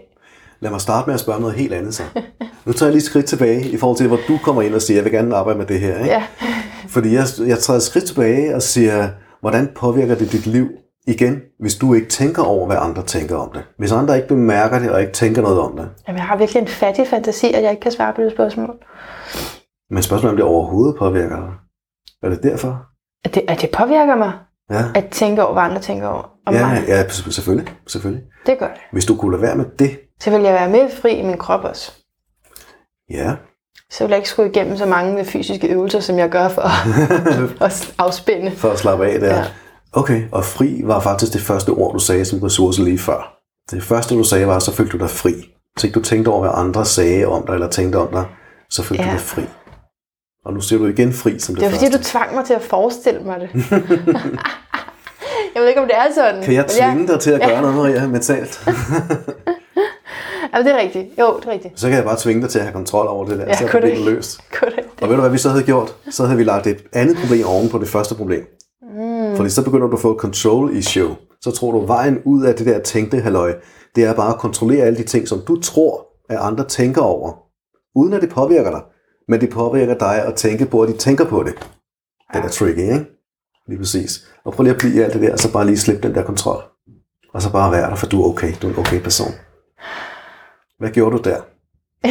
[0.61, 2.02] Lad mig starte med at spørge noget helt andet så.
[2.64, 4.82] Nu tager jeg lige et skridt tilbage i forhold til, hvor du kommer ind og
[4.82, 5.98] siger, jeg vil gerne arbejde med det her.
[5.98, 6.11] Ikke?
[6.11, 6.22] Ja.
[6.88, 9.08] Fordi jeg, jeg træder et skridt tilbage og siger,
[9.40, 10.68] hvordan påvirker det dit liv
[11.06, 13.62] igen, hvis du ikke tænker over, hvad andre tænker om det?
[13.78, 15.88] Hvis andre ikke bemærker det og ikke tænker noget om det.
[16.08, 18.74] Jamen, jeg har virkelig en fattig fantasi, at jeg ikke kan svare på det spørgsmål.
[19.90, 21.50] Men spørgsmålet er, om det overhovedet påvirker dig.
[22.22, 22.82] Er det derfor?
[23.24, 24.32] At det, at det påvirker mig,
[24.70, 26.84] Ja, at tænke over, hvad andre tænker over om ja, mig.
[26.88, 28.24] ja selvfølgelig, selvfølgelig.
[28.46, 28.80] Det gør det.
[28.92, 29.90] Hvis du kunne lade være med det,
[30.22, 31.92] Så vil jeg være mere fri i min krop også.
[33.10, 33.32] ja,
[33.90, 36.62] Så vil jeg ikke skulle igennem så mange fysiske øvelser, som jeg gør for
[37.64, 38.50] at afspænde.
[38.56, 39.26] for at slappe af der.
[39.28, 39.36] Ja.
[39.38, 39.44] Ja.
[39.92, 43.36] Okay, og fri var faktisk det første ord, du sagde som ressource lige før.
[43.70, 45.32] Det første, du sagde, var, så følte du dig fri.
[45.78, 48.24] Så ikke du tænkte over, hvad andre sagde om dig, eller tænkte om dig,
[48.70, 49.08] så følte Ja.
[49.10, 49.42] du dig fri.
[50.44, 51.98] Og nu siger du igen fri som det, Det var fordi, første.
[51.98, 53.48] du tvang mig til at forestille mig det.
[55.54, 56.42] jeg ved ikke, om det er sådan.
[56.42, 58.68] Kan jeg tvinge dig til at gøre noget, Maria, mentalt?
[60.55, 61.18] Ja, det er rigtigt.
[61.18, 61.80] Jo, det er rigtigt.
[61.80, 63.64] så kan jeg bare tvinge dig til at have kontrol over det der, Ja, så
[63.64, 64.40] er problemet løst.
[65.03, 65.96] Og ved du hvad vi så havde gjort?
[66.11, 68.44] Så havde vi lagt et andet problem oven på det første problem.
[68.82, 69.36] Mm.
[69.36, 71.16] Fordi så begynder du at få control issue.
[71.40, 73.55] Så tror du, vejen ud af det der tænkte halløj,
[73.96, 77.32] det er bare at kontrollere alle de ting, som du tror, at andre tænker over.
[77.94, 78.80] Uden at det påvirker dig.
[79.28, 81.55] Men det påvirker dig at tænke på, at de tænker på det.
[82.34, 83.07] Det er tricky, ikke?
[83.68, 84.28] Lige præcis.
[84.44, 86.14] Og prøv lige at blive i alt det der, og så bare lige slippe den
[86.14, 86.62] der kontrol.
[87.34, 88.53] Og så bare være der, for du er okay.
[88.62, 89.32] Du er en okay person.
[90.81, 91.37] Hvad gjorde du der?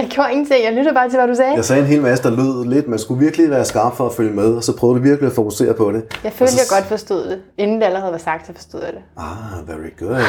[0.00, 0.64] Jeg gjorde ingenting.
[0.64, 1.54] Jeg lyttede bare til, hvad du sagde.
[1.54, 2.88] Jeg sagde en hel masse, der lød lidt.
[2.88, 5.34] Man skulle virkelig være skarp for at følge med, og så prøvede du virkelig at
[5.34, 6.18] fokusere på det.
[6.24, 7.40] Jeg følte, så- jeg godt forstod det.
[7.58, 9.02] Inden det allerede var sagt, så forstod jeg det.
[9.16, 10.20] Ah, very good.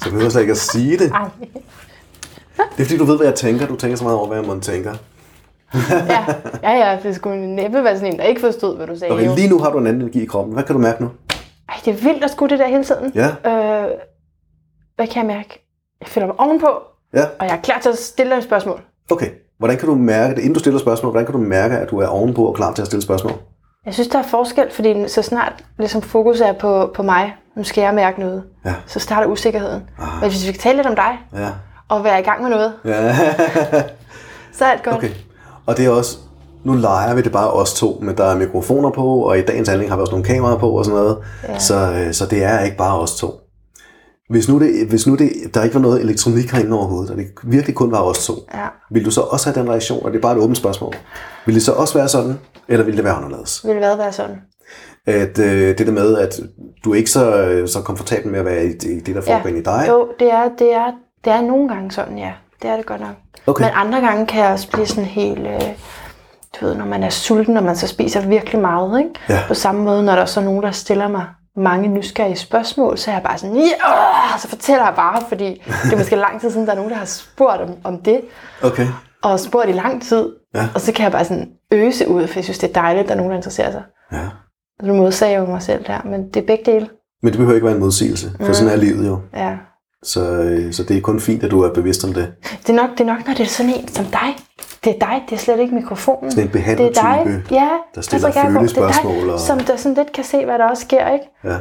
[0.00, 1.10] Så behøver jeg slet ikke at sige det.
[1.20, 1.28] Ej.
[2.76, 3.66] Det er fordi, du ved, hvad jeg tænker.
[3.66, 4.94] Du tænker så meget over, hvad man tænker.
[5.90, 6.24] Ja,
[6.70, 6.98] ja, ja.
[7.02, 9.14] Det skulle næppe være sådan en, der ikke forstod, hvad du sagde.
[9.14, 10.54] Okay, lige nu har du en anden energi i kroppen.
[10.54, 11.10] Hvad kan du mærke nu?
[11.68, 13.12] Ej, det er vildt at skulle det der hele tiden.
[13.14, 13.88] Ja, Øh,
[14.96, 15.68] hvad kan jeg mærke?
[16.00, 16.66] Jeg føler mig ovenpå,
[17.14, 17.24] ja.
[17.40, 18.80] og jeg er klar til at stille dig et spørgsmål.
[19.10, 19.28] Okay.
[19.58, 21.98] Hvordan kan du mærke det, inden du stiller spørgsmål, hvordan kan du mærke, at du
[22.00, 23.32] er ovenpå og klar til at stille spørgsmål?
[23.86, 27.64] Jeg synes, der er forskel, fordi så snart ligesom fokus er på, på mig, nu
[27.64, 28.74] skal jeg mærke noget, Ja.
[28.86, 29.82] så starter usikkerheden.
[29.98, 30.08] Ah.
[30.20, 31.48] Men hvis vi kan tale lidt om dig, Ja.
[31.88, 33.16] og være i gang med noget, ja.
[34.56, 34.96] så er alt godt.
[34.96, 35.10] Okay.
[35.66, 36.18] Og det er også,
[36.64, 39.68] nu leger vi det bare os to, men der er mikrofoner på, og i dagens
[39.68, 41.18] handling har vi også nogle kameraer på og sådan noget.
[41.48, 41.58] Ja.
[41.58, 43.40] Så, øh, så det er ikke bare os to.
[44.32, 47.26] Hvis nu, det, hvis nu det, der ikke var noget elektronik herinde overhovedet, og det
[47.42, 48.66] virkelig kun var os to, Ja.
[48.90, 50.94] vil du så også have den reaktion, og det er bare et åbent spørgsmål?
[51.46, 53.66] Vil det så også være sådan, eller vil det være anderledes?
[53.66, 54.36] Vil hvad være sådan?
[55.06, 56.40] At øh, det der med, at
[56.84, 59.48] du er ikke så, øh, så komfortabel med at være i, i det, der foregår
[59.48, 59.54] ja.
[59.56, 59.84] i dig?
[59.88, 60.92] Jo, det er, det, er,
[61.24, 62.32] det er nogle gange sådan, ja.
[62.62, 63.14] Det er det godt nok.
[63.46, 63.64] Okay.
[63.64, 65.40] Men andre gange kan jeg også blive sådan helt...
[65.46, 65.60] Øh,
[66.60, 69.10] du ved, når man er sulten, og man så spiser virkelig meget, ikke?
[69.28, 69.40] Ja.
[69.48, 71.24] På samme måde, når der er så nogen, der stiller mig
[71.56, 75.44] mange nysgerrige spørgsmål, så er jeg bare sådan, ja, så fortæller jeg bare, fordi
[75.84, 78.20] det er måske lang tid siden, der er nogen, der har spurgt om, om det,
[78.62, 78.86] Okay.
[79.22, 80.68] og spurgt i lang tid, Ja.
[80.74, 83.08] og så kan jeg bare sådan øse ud, for jeg synes, det er dejligt, at
[83.08, 83.82] der er nogen, der interesserer sig.
[84.12, 84.28] Ja.
[84.82, 86.88] Nu modsagde jeg jo mig selv der, men det er begge dele.
[87.22, 89.20] Men det behøver ikke være en modsigelse, for sådan er livet jo.
[89.36, 89.56] Ja.
[90.04, 92.32] Så, øh, så det er kun fint, at du er bevidst om det.
[92.66, 94.36] Det er, nok, det er nok, når det er sådan en som dig.
[94.84, 96.30] Det er dig, det er slet ikke mikrofonen.
[96.30, 99.76] Sådan en det er dig, ja, der stiller følespørgsmål Det er dig, og- som der
[99.76, 101.24] sådan lidt kan se, hvad der også sker, ikke?
[101.44, 101.56] Ja.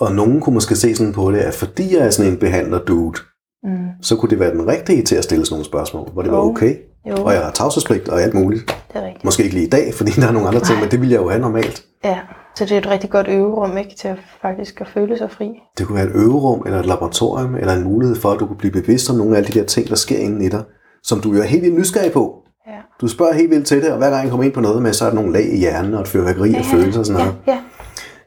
[0.00, 2.78] Og nogen kunne måske se sådan på det, at fordi jeg er sådan en behandler
[2.78, 3.18] dude,
[3.64, 3.70] Mm.
[4.02, 6.38] så kunne det være den rigtige til at stille sådan nogle spørgsmål, hvor det var
[6.38, 6.74] okay.
[7.10, 8.66] Jo, Og jeg har tavshedspligt og alt muligt.
[8.66, 9.24] det er rigtigt.
[9.24, 11.20] Måske ikke lige i dag, fordi der er nogle andre ting, men det vil jeg
[11.20, 11.84] jo have normalt.
[12.04, 12.18] Ja,
[12.56, 13.96] så det er et rigtig godt øverum, ikke?
[13.96, 15.48] Til at faktisk at føle sig fri.
[15.78, 18.56] Det kunne være et øverum, eller et laboratorium, eller en mulighed for, at du kunne
[18.58, 20.64] blive bevidst om nogle af alle de der ting, der sker inde i dig,
[21.02, 22.42] som du jo er helt vildt nysgerrig på.
[22.66, 22.78] Ja.
[23.00, 24.92] Du spørger helt vildt til det, og hver gang jeg kommer ind på noget med,
[24.92, 27.26] så er der nogle lag i hjernen og et fyrværkeri af følelser og sådan ja,
[27.26, 27.62] noget, ja,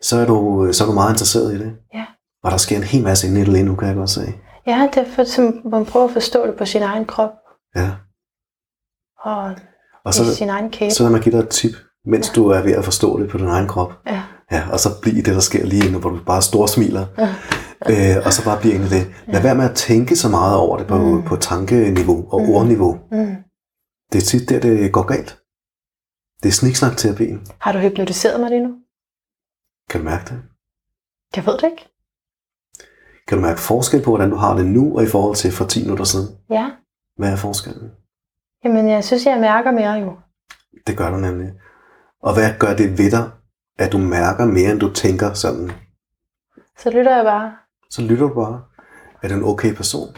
[0.01, 1.71] så er, du, så er du meget interesseret i det.
[1.93, 2.05] ja.
[2.43, 4.21] Og der sker en hel masse inde i det lige nu, kan jeg godt se.
[4.67, 7.29] Ja, det er for, som man prøver at forstå det på sin egen krop
[7.75, 7.89] Ja.
[9.23, 9.51] og
[10.05, 10.91] Og så, sin egen kæbe.
[10.93, 11.71] så lad mig give dig et tip,
[12.09, 13.91] mens du er ved at forstå det på din egen krop.
[14.07, 17.05] Ja, Ja, og så blive det, der sker lige nu, hvor du bare store smiler.
[17.91, 19.13] øh, og så bare blive inde i det.
[19.27, 21.23] Lad være med at tænke så meget over det på, mm.
[21.23, 22.49] på tankeniveau og mm.
[22.49, 22.99] ordniveau.
[23.11, 23.35] Mm.
[24.11, 25.39] Det er tit der, det går galt.
[26.43, 27.47] Det er sniksnak-terapien.
[27.59, 28.75] Har du hypnotiseret mig lige nu?
[29.89, 30.41] Kan du mærke det?
[31.35, 31.87] Jeg ved det ikke.
[33.27, 35.65] Kan du mærke forskel på, hvordan du har det nu, og i forhold til for
[35.65, 36.27] 10 minutter siden?
[36.49, 36.71] Ja.
[37.17, 37.91] Hvad er forskellen?
[38.63, 40.17] Jamen, jeg synes, jeg mærker mere jo.
[40.87, 41.49] Det gør du nemlig.
[42.23, 43.29] Og hvad gør det ved dig,
[43.79, 45.71] at du mærker mere, end du tænker sådan?
[46.79, 47.51] Så lytter jeg bare.
[47.89, 48.61] Så lytter du bare.
[49.23, 50.15] Er du en okay person?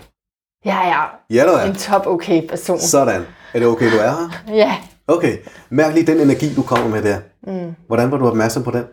[0.66, 1.64] Jeg er Ja, du er.
[1.64, 2.80] en top okay person.
[2.80, 3.22] Sådan.
[3.54, 4.54] Er det okay, du er her?
[4.56, 4.78] Ja.
[5.08, 5.38] Okay.
[5.70, 7.20] Mærk lige den energi, du kommer med der.
[7.48, 7.76] Mm.
[7.88, 8.84] Hvordan var du opmærksom på den?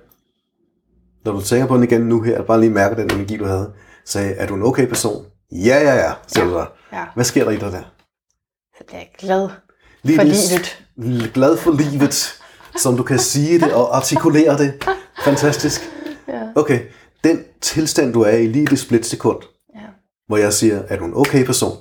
[1.24, 3.72] Når du tænker på den igen nu her, bare lige mærker den energi, du havde.
[4.04, 5.24] Sagde, er du en okay person?
[5.52, 6.66] Ja, ja, ja, siger du så.
[6.92, 7.04] Ja.
[7.14, 7.82] Hvad sker der i dig der?
[8.78, 9.48] Så bliver jeg glad
[10.02, 11.32] Lige for livet.
[11.34, 12.37] Glad for livet,
[12.78, 14.84] som du kan sige det og artikulere det.
[15.24, 15.80] Fantastisk.
[16.28, 16.40] Ja.
[16.54, 16.80] Okay,
[17.24, 19.38] den tilstand, du er i lige det splitsekund,
[19.74, 19.80] Ja.
[20.28, 21.76] hvor jeg siger, er du en okay person?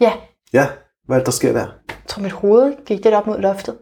[0.00, 0.12] ja.
[0.52, 0.66] Ja,
[1.06, 1.66] hvad er det, der sker der?
[1.88, 3.74] Jeg tror, mit hoved gik lidt op mod loftet.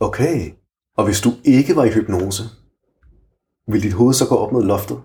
[0.00, 0.50] Okay.
[0.96, 2.42] Og hvis du ikke var i hypnose,
[3.68, 5.00] vil dit hoved så gå op mod loftet?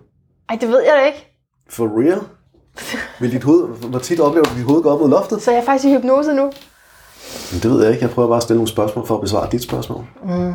[0.48, 1.38] Ej, det ved jeg da ikke.
[1.70, 2.20] For real?
[3.20, 5.42] Vil dit hoved, hvor tit oplever du, at dit hoved går op mod loftet?
[5.42, 6.42] Så jeg er faktisk i hypnose nu.
[7.52, 8.04] Men det ved jeg ikke.
[8.04, 10.04] Jeg prøver bare at stille nogle spørgsmål for at besvare dit spørgsmål.
[10.24, 10.54] Mm.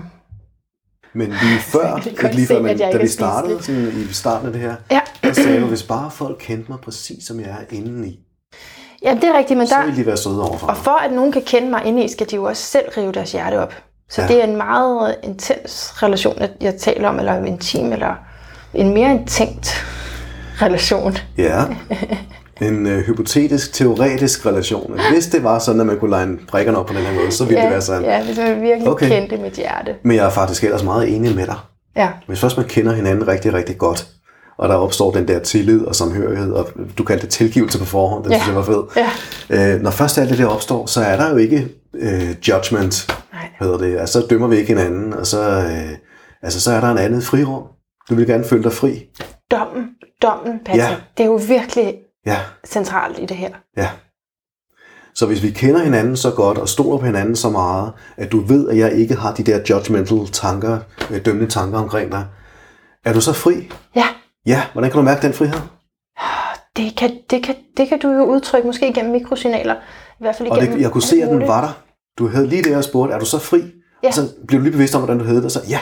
[1.14, 4.62] Men lige før, ikke lige før, men da vi startede sådan, i starten af det
[4.62, 5.00] her, Ja.
[5.24, 8.20] der sagde du, hvis bare folk kendte mig præcis, som jeg er indeni,
[9.04, 9.86] ja, det er rigtigt, men så der...
[9.86, 12.36] ville de være søde overfor Og for at nogen kan kende mig indeni, skal de
[12.36, 13.74] jo også selv rive deres hjerte op.
[14.10, 14.28] Så Ja.
[14.28, 18.16] det er en meget intens relation, at jeg taler om, eller en intim, eller
[18.74, 19.72] en mere intens
[20.62, 21.18] relation.
[21.38, 21.64] Ja.
[22.62, 25.00] En øh, hypotetisk, teoretisk relation.
[25.14, 27.46] Hvis det var sådan, at man kunne line prikkerne op på den her måde, så
[27.46, 28.04] ville det være sådan.
[28.04, 29.08] ja, hvis man virkelig Okay.
[29.10, 29.96] kendte mit hjerte.
[30.04, 31.56] Men jeg er faktisk ellers meget enig med dig.
[31.96, 34.08] Ja, Hvis først man kender hinanden rigtig, rigtig godt,
[34.58, 38.24] og der opstår den der tillid og samhørighed, og du kaldte det tilgivelse på forhånd,
[38.24, 38.36] det Ja.
[38.36, 39.08] synes jeg var fedt.
[39.50, 39.76] ja.
[39.76, 43.42] Øh, når først alt det der opstår, så er der jo ikke øh, judgment, Nej.
[43.60, 43.98] hedder det.
[43.98, 45.90] Altså, så dømmer vi ikke hinanden, og så, øh,
[46.44, 47.64] altså, så er der en andet frirum.
[48.10, 49.04] Du vil gerne føle dig fri.
[49.52, 49.84] Dommen,
[50.22, 50.90] dommen, Patrick, Ja.
[50.90, 50.96] ja.
[51.18, 51.94] det er jo virkelig
[52.28, 53.50] Ja, centralt i det her.
[53.78, 53.90] ja.
[55.16, 58.40] Så hvis vi kender hinanden så godt, og stoler på hinanden så meget, at du
[58.40, 60.80] ved, at jeg ikke har de der judgmental tanker,
[61.12, 62.26] øh, dømmende tanker omkring dig,
[63.06, 63.72] er du så fri?
[63.96, 64.06] Ja,
[64.46, 65.60] Ja, hvordan kan du mærke den frihed?
[66.78, 69.76] det kan, det kan, det kan du jo udtrykke, måske gennem mikrosignaler.
[69.76, 69.78] I
[70.20, 71.82] hvert fald Og igennem det, jeg kunne se, at den var der.
[72.18, 73.62] Du havde lige det, jeg spurgte, er du så fri?
[74.04, 74.08] Ja.
[74.08, 75.80] Og så blev du lige bevidst om, hvordan du hed det, og så ja,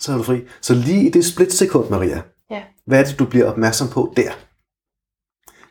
[0.00, 0.40] så er du fri.
[0.60, 2.20] Så lige i det splitsekund, Maria,
[2.50, 2.62] Ja.
[2.86, 4.30] hvad er det, du bliver opmærksom på der?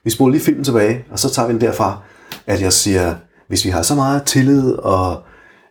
[0.08, 1.98] Vi spoler lige filmen tilbage, og så tager vi den derfra,
[2.46, 3.16] at jeg siger,
[3.48, 5.22] hvis vi har så meget tillid og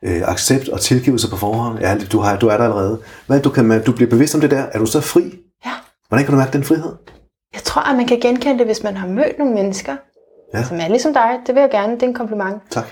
[0.05, 3.51] øh, accept og tilgivelse på forhånd, ja, du, har, du er der allerede, hvad, du,
[3.51, 5.39] kan, du bliver bevidst om det der, er du så fri?
[5.67, 5.71] Ja.
[6.09, 6.93] Hvordan kan du mærke den frihed?
[7.55, 9.97] Jeg tror, at man kan genkende det, hvis man har mødt nogle mennesker,
[10.55, 10.65] Ja.
[10.65, 11.39] som er ligesom dig.
[11.47, 12.63] Det vil jeg gerne, det er en kompliment.
[12.71, 12.87] Tak.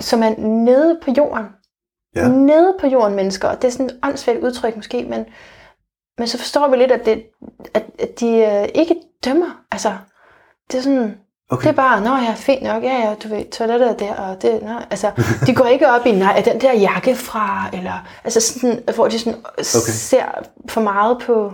[0.00, 1.46] Som er nede på jorden.
[2.16, 2.28] Ja.
[2.28, 3.48] Nede på jorden mennesker.
[3.48, 5.24] Og det er sådan et åndssvagt udtryk måske, men,
[6.18, 7.22] men så forstår vi lidt, at, det,
[7.74, 9.60] at, at de øh, ikke dømmer.
[9.72, 9.92] Altså,
[10.70, 11.14] det er sådan,
[11.50, 11.62] Okay.
[11.62, 14.42] det er bare, nå ja, fint nok, ja, ja, du ved, toilettet er der, og
[14.42, 15.10] det, nå, altså,
[15.46, 19.08] de går ikke op i, nej, er den der jakke fra, eller, altså sådan, hvor
[19.08, 19.92] de sådan okay.
[19.92, 20.24] ser
[20.68, 21.52] for meget på,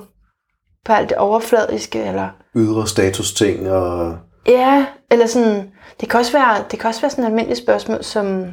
[0.85, 4.17] på alt det overfladiske, eller, Ydre status ting og...
[4.47, 8.05] Ja, eller sådan, det kan også være, det kan også være sådan et almindeligt spørgsmål,
[8.05, 8.47] som,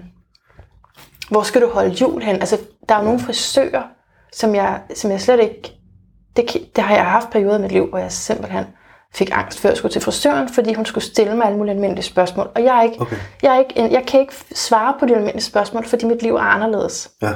[1.30, 2.36] hvor skal du holde jul hen?
[2.36, 2.58] Altså,
[2.90, 3.84] der er jo nogle frisører,
[4.34, 5.72] som jeg, som jeg slet ikke,
[6.36, 8.66] det, det har jeg haft perioder i mit liv, hvor jeg simpelthen
[9.16, 12.06] fik angst før jeg skulle til frisøren, fordi hun skulle stille mig alle mulige almindelige
[12.06, 12.50] spørgsmål.
[12.56, 13.16] Og jeg er ikke, Okay.
[13.44, 16.40] jeg, er ikke, jeg kan ikke svare på de almindelige spørgsmål, fordi mit liv er
[16.42, 17.10] anderledes.
[17.22, 17.32] Ja.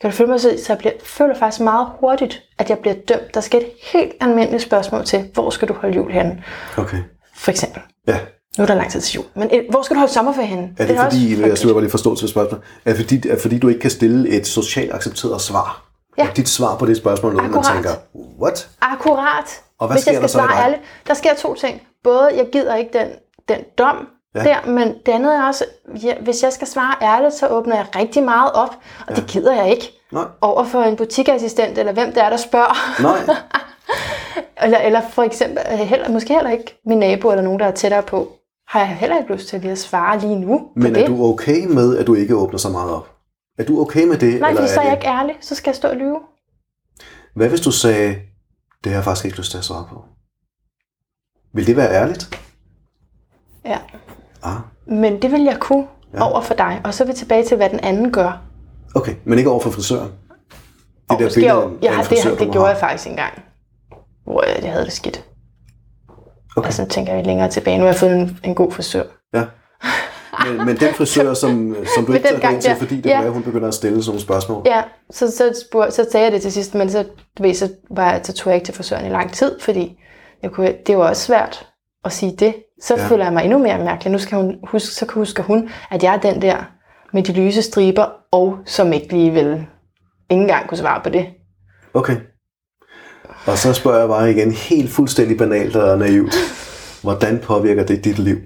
[0.00, 2.94] Kan du følge mig så, så jeg bliver, føler faktisk meget hurtigt, at jeg bliver
[3.08, 3.34] dømt.
[3.34, 6.42] Der skal et helt almindeligt spørgsmål til, hvor skal du holde jul henne?
[6.76, 6.98] Okay.
[7.36, 7.82] For eksempel.
[8.08, 8.18] Ja.
[8.58, 9.24] Nu er der lang tid til jul.
[9.34, 10.70] Men hvor skal du holde sommerferie henne?
[10.78, 13.32] Er det, også fordi, jeg slutter bare lige forståelse for spørgsmålet, er det fordi, er
[13.32, 15.91] det fordi du ikke kan stille et socialt accepteret svar?
[16.18, 16.26] Ja.
[16.28, 17.90] Er dit svar på det spørgsmål noget, man tænker,
[18.40, 18.68] what?
[18.80, 19.62] Akkurat.
[19.78, 21.82] Og hvad Hvis sker jeg der skal så i svare ærligt, der sker to ting.
[22.04, 23.08] Både, jeg gider ikke den,
[23.48, 23.96] den dom
[24.34, 24.40] Ja.
[24.42, 25.64] der, men det andet er også,
[26.02, 28.68] ja, hvis jeg skal svare ærligt, så åbner jeg rigtig meget op,
[29.06, 29.14] og ja.
[29.14, 29.90] det gider jeg ikke.
[30.12, 30.24] Nej.
[30.40, 33.02] Over for en butikassistent, eller hvem det er, der spørger.
[33.02, 33.36] Nej.
[34.64, 37.70] eller, eller for eksempel, øh, heller, måske heller ikke min nabo, eller nogen, der er
[37.70, 38.28] tættere på.
[38.68, 41.02] Har jeg heller ikke lyst til lige at svare lige nu Men det.
[41.02, 43.08] er du okay med, at du ikke åbner så meget op?
[43.62, 44.40] Er du okay med det?
[44.40, 44.90] Nej, eller fordi så er det...
[44.90, 45.34] jeg ikke ærlig.
[45.40, 46.20] Så skal jeg stå og lyve.
[47.34, 48.08] Hvad hvis du sagde,
[48.84, 50.04] det har jeg faktisk ikke lyst til at svare på?
[51.54, 52.38] Vil det være ærligt?
[53.64, 53.78] Ja.
[54.42, 56.30] Ah, Men det vil jeg kunne Ja.
[56.30, 56.80] over for dig.
[56.84, 58.42] Og så er vi tilbage til, hvad den anden gør.
[58.94, 59.14] okay.
[59.24, 60.12] Men ikke over for frisøren?
[61.10, 62.72] Det der billede af en det, frisør, det, det gjorde har.
[62.72, 63.42] jeg faktisk engang,
[64.24, 65.24] hvor jeg, jeg havde det skidt.
[66.56, 66.66] Okay.
[66.66, 67.78] Altså, tænker jeg længere tilbage.
[67.78, 69.04] Nu har jeg fået en, en god frisør.
[69.34, 69.44] Ja.
[70.46, 73.22] Men, men den frisør, som, som du ikke tager ind til, fordi det ja.
[73.22, 73.28] ja.
[73.28, 74.62] hun begynder at stille sådan nogle spørgsmål.
[74.66, 77.04] Ja, så, så, spurgte, så sagde jeg det til sidst, men så,
[77.38, 79.98] du ved, så, var jeg, så tog jeg ikke til frisøren i lang tid, fordi
[80.42, 81.66] jeg kunne, det var også svært
[82.04, 82.54] at sige det.
[82.82, 83.06] Så ja.
[83.06, 84.12] føler jeg mig endnu mere mærkelig.
[84.12, 86.56] Nu skal hun huske, så husker hun, at jeg er den der
[87.12, 89.66] med de lyse striber, og som ikke lige vil
[90.30, 91.26] ikke engang kunne svare på det.
[91.94, 92.16] Okay.
[93.46, 96.34] Og så spørger jeg bare igen, helt fuldstændig banalt og naivt.
[97.02, 98.36] Hvordan påvirker det dit liv,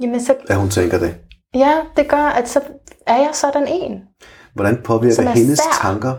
[0.00, 1.16] Jamen, så, at hun tænker det?
[1.54, 2.60] ja, det gør, at så
[3.06, 4.00] er jeg sådan en.
[4.54, 5.82] Hvordan påvirker er hendes sær.
[5.82, 6.14] tanker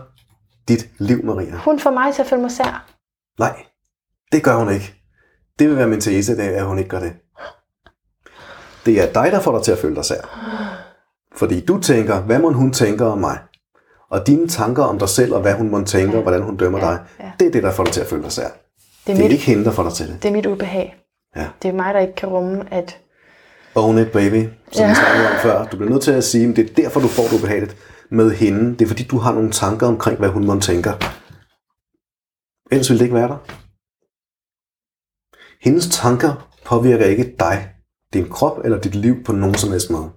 [0.68, 1.56] dit liv, Maria?
[1.56, 2.86] Hun får mig til at føle mig sær.
[3.38, 3.56] Nej,
[4.32, 4.94] det gør hun ikke.
[5.58, 7.12] Det vil være min tese, det er, at hun ikke gør det.
[8.86, 10.20] Det er dig, der får dig til at føle dig sær.
[11.36, 13.38] Fordi du tænker, hvad må hun tænker om mig?
[14.10, 16.78] Og dine tanker om dig selv, og hvad hun må tænke, og hvordan hun dømmer
[16.78, 17.32] Ja, dig, ja.
[17.40, 18.42] det er det, der får dig til at føle dig sær.
[18.42, 18.56] Det er,
[19.06, 20.22] Det er mit, ikke hende, der får dig til det.
[20.22, 20.96] det er mit ubehag.
[21.36, 21.48] Ja.
[21.62, 22.98] Det er mig, der ikke kan rumme, at
[23.74, 24.88] Own it, baby, som Ja.
[24.88, 25.64] vi snakkede om før.
[25.64, 27.76] Du bliver nødt til at sige, at det er derfor, du får det ubehageligt
[28.10, 28.70] med hende.
[28.78, 30.92] Det er fordi, du har nogle tanker omkring, hvad hun må tænker.
[32.72, 33.38] Ellers ville det ikke være der.
[35.64, 37.68] Hendes tanker påvirker ikke dig,
[38.12, 40.10] din krop eller dit liv på nogen som helst måde.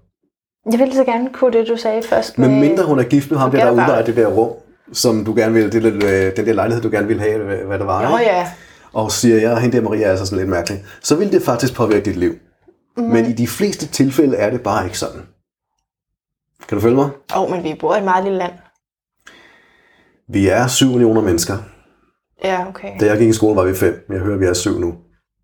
[0.71, 2.37] jeg ville så gerne kunne det, du sagde først.
[2.37, 4.51] Men mindre hun er gift med ham, der, der udlejer det der rum,
[4.93, 5.91] som du gerne vil, det, der,
[6.27, 8.09] øh, den der lejlighed, du gerne vil have, hvad- det var.
[8.11, 8.31] Nå ikke?
[8.31, 8.51] ja,
[8.93, 11.73] og siger, ja, hende der Maria er altså sådan lidt mærkelig, så vil det faktisk
[11.75, 12.33] påvirke dit liv.
[12.97, 13.03] Mm.
[13.03, 15.21] Men i de fleste tilfælde er det bare ikke sådan.
[16.67, 17.09] Kan du følge mig?
[17.35, 18.53] Åh, oh, men vi bor i et meget lille land.
[20.29, 21.57] Vi er 7 millioner mennesker.
[22.43, 22.99] Ja, okay.
[22.99, 24.05] Da jeg gik i skole, var vi 5.
[24.09, 24.95] Jeg hører, vi er 7 nu.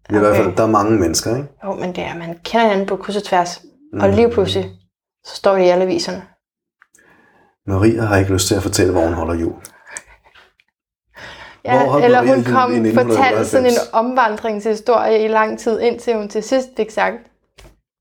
[0.10, 0.58] I hvert fald, Okay.
[0.58, 1.49] der er mange mennesker, ikke?
[1.64, 3.62] Jo, men det er, man kender hinanden på kryds og tværs.
[3.93, 3.99] Mm.
[4.02, 4.72] Og lige pludselig,
[5.26, 6.24] så står det i alle aviserne.
[7.68, 9.54] Maria har ikke lyst til at fortælle, hvor hun holder jul.
[9.54, 9.62] Hvor
[11.72, 13.89] Ja, holdt eller Maria hun kom fortalte sådan en 1998?
[13.93, 17.16] omvandringshistorie i lang tid, indtil hun til sidst fik sagt,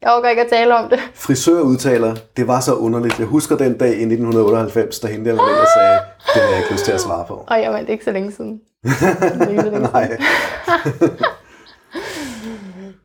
[0.03, 0.99] jeg overgår ikke at tale om det.
[1.15, 3.19] Frisør udtaler, det var så underligt.
[3.19, 5.99] Jeg husker den dag i 1998, da hende der Maria sagde,
[6.35, 7.45] det har jeg ikke lyst til at svare på.
[7.49, 8.61] Og jeg det er ikke så længe siden.
[8.85, 9.83] Det er ikke så længe siden.
[9.83, 10.19] Nej.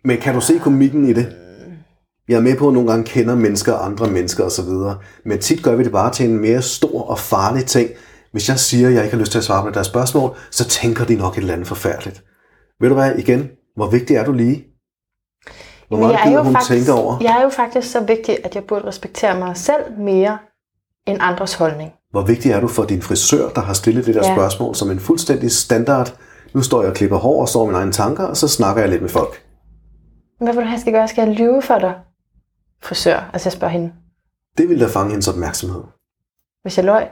[0.04, 1.36] Men kan du se komikken i det?
[2.28, 4.70] Jeg er med på, at nogle gange kender mennesker andre mennesker osv.
[5.26, 7.90] Men tit gør vi det bare til en mere stor og farlig ting.
[8.32, 10.68] Hvis jeg siger, at jeg ikke har lyst til at svare på deres spørgsmål, så
[10.68, 12.24] tænker de nok et eller andet forfærdeligt.
[12.82, 14.75] Ved du hvad, igen, hvor vigtig er du lige?
[15.88, 17.18] Hvor meget jeg er, gider hun faktisk, tænker over?
[17.22, 20.38] jeg er jo faktisk så vigtig, at jeg burde respektere mig selv mere
[21.08, 21.94] end andres holdning.
[22.12, 24.36] Hvor vigtig er du for din frisør, der har stillet det der Ja.
[24.36, 26.14] spørgsmål som en fuldstændig standard?
[26.54, 28.90] Nu står jeg og klipper hår og står mine egne tanker, og så snakker jeg
[28.90, 29.44] lidt med folk.
[30.42, 31.08] Hvad vil du have, jeg skal gøre?
[31.08, 31.94] Skal jeg lyve for dig?
[32.84, 33.30] Frisør.
[33.34, 33.94] Altså jeg spørger hende.
[34.58, 35.84] Det vil da fange hendes opmærksomhed.
[36.62, 37.08] Hvis jeg løg?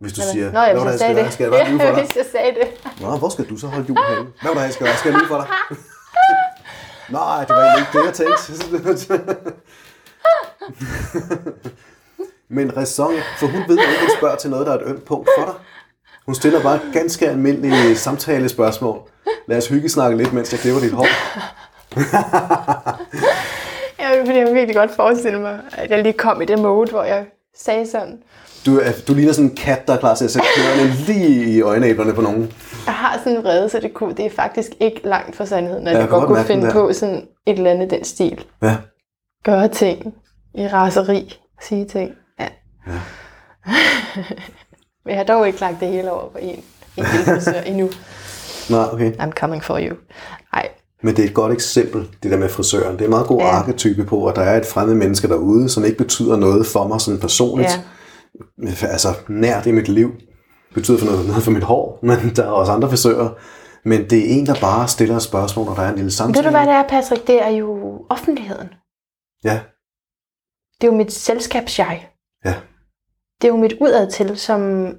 [0.00, 1.32] Hvis du Eller- siger, Nå, ja, "Hvad jeg det, sagde skal, det.
[1.32, 2.04] skal jeg bare lyve for dig?
[2.04, 2.68] hvis jeg sagde det.
[3.02, 4.30] Nå, hvor skal du så holde jul henne?
[4.42, 4.96] Hvad var det, jeg skal gøre?
[4.96, 5.48] Skal jeg lyve for dig?
[7.12, 8.52] Nej, det var ikke det, jeg tænkte.
[12.48, 15.28] Men ræson, for hun ved ikke, hun spørger til noget, der er et ømt punkt
[15.38, 15.54] for dig.
[16.26, 19.00] Hun stiller bare ganske almindelige samtalespørgsmål.
[19.46, 21.06] Lad os hygge snakke lidt, mens jeg klipper dit hår.
[23.98, 26.90] Ja, fordi jeg kan virkelig godt forestille mig, at jeg lige kom i det mode,
[26.90, 27.26] hvor jeg
[27.56, 28.22] sagde sådan.
[28.66, 31.52] Du, er, du ligner sådan en kat, der er klar til at sætte kløerne lige
[31.52, 32.52] i øjenæblerne på nogen.
[32.86, 35.86] Jeg har sådan en vrede, så det, kunne, det er faktisk ikke langt fra sandheden,
[35.86, 38.44] at jeg jeg, godt kunne finde på sådan et eller andet den stil.
[38.62, 38.76] Ja.
[39.44, 40.14] Gøre ting
[40.54, 42.10] i raseri, sige ting.
[42.40, 42.48] Ja.
[42.86, 43.00] Ja.
[45.04, 46.64] Men jeg har dog ikke lagt det hele over på en,
[46.96, 47.04] en
[47.66, 47.90] endnu.
[48.70, 49.12] Nej, okay.
[49.12, 49.96] I'm coming for you.
[50.52, 50.68] Nej,
[51.02, 52.92] Men det er et godt eksempel, det der med frisøren.
[52.92, 53.46] Det er en meget god ja.
[53.46, 57.00] Arketype på, at der er et fremmed menneske derude, som ikke betyder noget for mig
[57.00, 57.80] sådan personligt.
[58.62, 58.86] Ja.
[58.86, 60.12] Altså nært i mit liv.
[60.74, 63.30] Betyder for noget, noget for mit hår, men der er også andre frisører.
[63.84, 66.44] Men det er en, der bare stiller et spørgsmål, og der er en lille samtale.
[66.44, 67.26] ved du hvad det er, Patrick?
[67.26, 68.68] Det er jo offentligheden.
[69.44, 69.60] Ja,
[70.80, 72.08] Det er jo mit selskabsjeg.
[72.44, 72.54] ja.
[73.42, 74.92] Det er jo mit udad til, som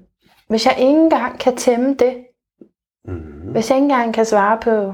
[0.49, 2.13] hvis jeg ikke engang kan tæmme det,
[3.07, 3.51] Mm-hmm.
[3.51, 4.93] hvis jeg ikke engang kan svare på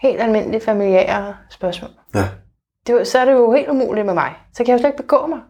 [0.00, 2.28] helt almindelige familiære spørgsmål, Ja,
[2.86, 4.34] det så er det jo helt umuligt med mig.
[4.52, 5.40] Så kan jeg jo slet ikke begå mig.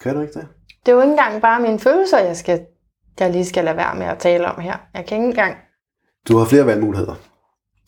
[0.00, 0.48] kan du ikke det?
[0.86, 2.66] Det er jo ikke engang bare mine følelser, jeg, skal,
[3.20, 4.76] jeg lige skal lade være med at tale om her.
[4.94, 5.56] Jeg kan ikke engang...
[6.28, 7.14] Du har flere valgmuligheder.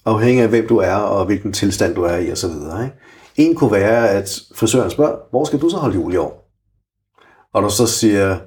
[0.05, 2.51] Afhængig af, hvem du er, og hvilken tilstand du er i, osv.
[2.51, 2.97] Ikke?
[3.37, 6.51] En kunne være, at frisøren spørger, hvor skal du så holde jul i år?
[7.53, 8.39] Og du så siger,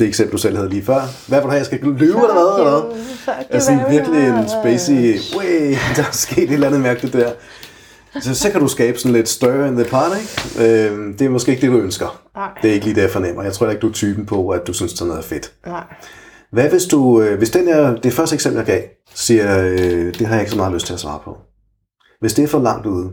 [0.00, 2.32] det eksempel, du selv havde lige før, hvad vil du have, jeg skal løbe eller
[2.32, 2.58] hvad?
[2.58, 2.96] Eller?
[3.50, 7.32] Altså virkelig en spacey, way, der er sket et eller andet mærkeligt der.
[8.20, 10.90] Så, så kan du skabe sådan lidt stir in the ikke?
[10.90, 12.22] Øhm, det er måske ikke det, du ønsker.
[12.36, 12.48] Nej.
[12.62, 13.42] Det er ikke lige det, jeg fornemmer.
[13.42, 15.52] Jeg tror ikke, du er typen på, at du synes, sådan noget er fedt.
[15.66, 15.84] Nej.
[16.52, 18.82] Hvad hvis du, øh, hvis den er, det første eksempel, jeg gav,
[19.14, 21.36] siger, øh, det har jeg ikke så meget lyst til at svare på.
[22.20, 23.10] Hvis det er for langt ude,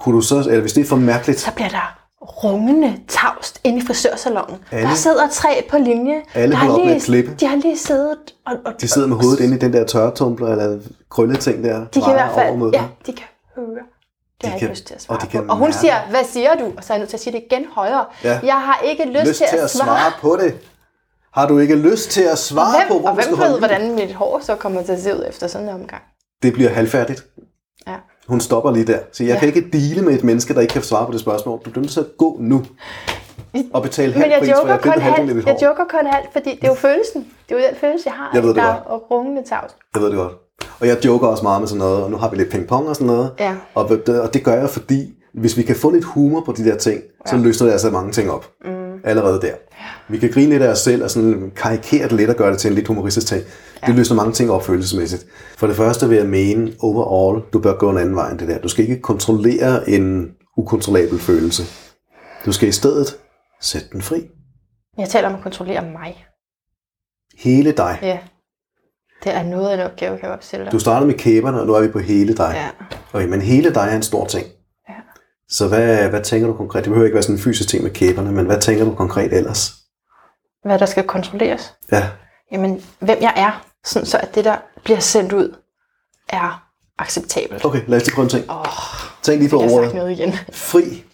[0.00, 3.78] kunne du så, eller hvis det er for mærkeligt, Så bliver der rungende tavst inde
[3.78, 4.56] i frisørsalonen.
[4.72, 6.22] Alle- Der sidder tre på linje.
[6.34, 7.34] Alle der holder op med lige, at klippe.
[7.40, 8.16] De har lige siddet
[8.46, 8.52] og...
[8.64, 10.78] og de sidder med hovedet inde i den der tørretumbler, eller
[11.10, 12.70] krølleting der, De kan i hvert fald...
[12.72, 13.66] Ja, de kan høre.
[13.66, 15.30] Det har jeg kan- ikke lyst til at og svare de på.
[15.30, 16.72] kan Og hun mærke- siger, hvad siger du?
[16.76, 18.04] Og så er jeg nødt til at sige det igen højere.
[18.24, 18.40] Ja.
[18.42, 20.54] Jeg har ikke lyst, lyst til at svare på det.
[21.34, 24.12] Har du ikke lyst til at svare Hvem, på, hvor og hvem ved, hvordan mit
[24.14, 26.02] hår så kommer til at se ud efter sådan en omgang?
[26.42, 27.24] Det bliver halvfærdigt.
[27.86, 27.94] Ja.
[28.28, 28.98] Hun stopper lige der.
[29.12, 29.38] Så jeg Ja.
[29.38, 31.58] kan ikke dele med et menneske, der ikke kan svare på det spørgsmål.
[31.64, 32.62] Du bliver nødt til at gå nu.
[33.74, 36.50] Og betale Men halv jeg pris, joker, jeg kun mit jeg joker kun halvt, fordi
[36.50, 37.26] det er jo følelsen.
[37.48, 38.30] Det er jo den følelse, jeg har.
[38.34, 38.76] Jeg ved det der godt.
[38.86, 39.72] er rungende tavs.
[39.94, 40.32] Jeg ved det godt.
[40.80, 42.94] Og jeg joker også meget med sådan noget, og nu har vi lidt ping-pong og
[42.94, 43.30] sådan noget.
[43.40, 43.54] Ja.
[43.74, 46.64] Og, det- og det gør jeg, fordi hvis vi kan få lidt humor på de
[46.64, 48.46] der ting, så løsner det altså mange ting op.
[48.64, 48.70] Mm.
[49.04, 49.54] Allerede der.
[50.08, 52.58] Vi kan grine lidt af os selv og sådan karikere det lidt og gøre det
[52.58, 53.42] til en lidt humoristisk ting.
[53.86, 55.26] Det løsner mange ting op følelsesmæssigt.
[55.56, 58.48] For det første vil jeg mene, overall, du bør gå en anden vej end det
[58.48, 58.58] der.
[58.58, 61.62] Du skal ikke kontrollere en ukontrollabel følelse.
[62.46, 63.16] Du skal i stedet
[63.60, 64.26] sætte den fri.
[64.98, 66.26] Jeg taler om at kontrollere mig.
[67.38, 67.98] Hele dig.
[68.02, 68.18] Ja.
[69.24, 70.72] Det er noget af en opgave, kan jeg opstille dig.
[70.72, 72.52] Du startede med kæberne, og nu er vi på hele dig.
[72.54, 72.68] Ja.
[73.12, 74.46] Okay, men hele dig er en stor ting.
[75.50, 75.54] Ja.
[75.54, 76.84] Så hvad, hvad tænker du konkret?
[76.84, 79.32] Det behøver ikke være sådan en fysisk ting med kæberne, men hvad tænker du konkret
[79.32, 79.72] ellers?
[80.64, 81.74] Hvad der skal kontrolleres.
[81.92, 82.08] Ja,
[82.52, 83.64] Jamen, hvem jeg er.
[83.84, 85.56] Sådan så, at det, der bliver sendt ud,
[86.28, 86.64] er
[86.98, 87.64] acceptabelt.
[87.64, 88.50] okay, lad os lige prøve en ting.
[88.50, 88.64] Åh,
[89.22, 90.32] Tænk lige på jeg har ordet noget igen.
[90.52, 91.04] fri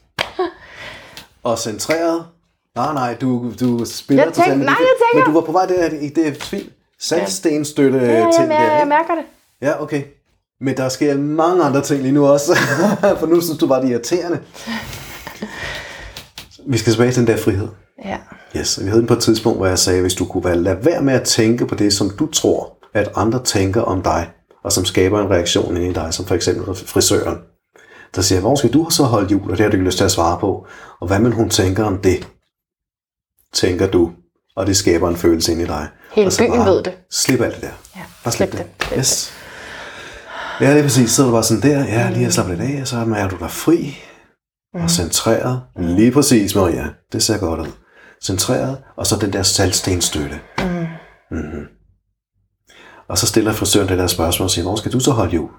[1.43, 2.27] og centreret.
[2.75, 5.53] Nej, nej, du, du spiller Jeg tænk- totalt- nej, jeg tænker- Men du var på
[5.53, 6.73] vej der, i det fint.
[7.01, 8.89] Sandstenstøtte Ja, ja, ting ja, jeg ikke?
[8.89, 9.25] mærker det.
[9.61, 10.03] Ja, okay.
[10.61, 12.55] Men der sker mange andre ting lige nu også.
[13.21, 14.41] For nu synes du bare, det er irriterende.
[16.67, 17.69] Vi skal tilbage til den der frihed.
[18.05, 18.19] Ja.
[18.57, 20.85] Yes, vi havde den på et tidspunkt, hvor jeg sagde, hvis du kunne være, lade
[20.85, 24.31] være med at tænke på det, som du tror, at andre tænker om dig,
[24.65, 27.39] og som skaber en reaktion inde i dig, som for eksempel frisøren.
[28.15, 30.05] Der siger, hvor skal du så holde jul, og det har du ikke lyst til
[30.05, 30.67] at svare på.
[31.01, 32.29] Og hvad man hun tænker om det,
[33.53, 34.11] tænker du,
[34.57, 35.89] og det skaber en følelse inde i dig.
[36.13, 36.93] Hele byen bare ved det.
[37.11, 37.69] Slip alt det der.
[37.97, 38.91] Ja, Bare slip, slip det.
[38.91, 38.99] det.
[38.99, 39.33] Yes.
[40.61, 41.11] Ja, det er præcis.
[41.11, 43.29] Så er du bare sådan der, ja, lige at slappe lidt af, og så er
[43.29, 43.99] du der fri
[44.75, 45.63] og centreret.
[45.77, 46.85] Lige præcis, Maria.
[47.13, 47.73] Det ser godt ud.
[48.25, 50.41] Centreret, og så den der saltstenstøtte.
[50.59, 50.87] Mm.
[51.31, 51.67] Mm-hmm.
[53.09, 55.51] Og så stiller frisøren det der spørgsmål og siger, hvor skal du så holde jul?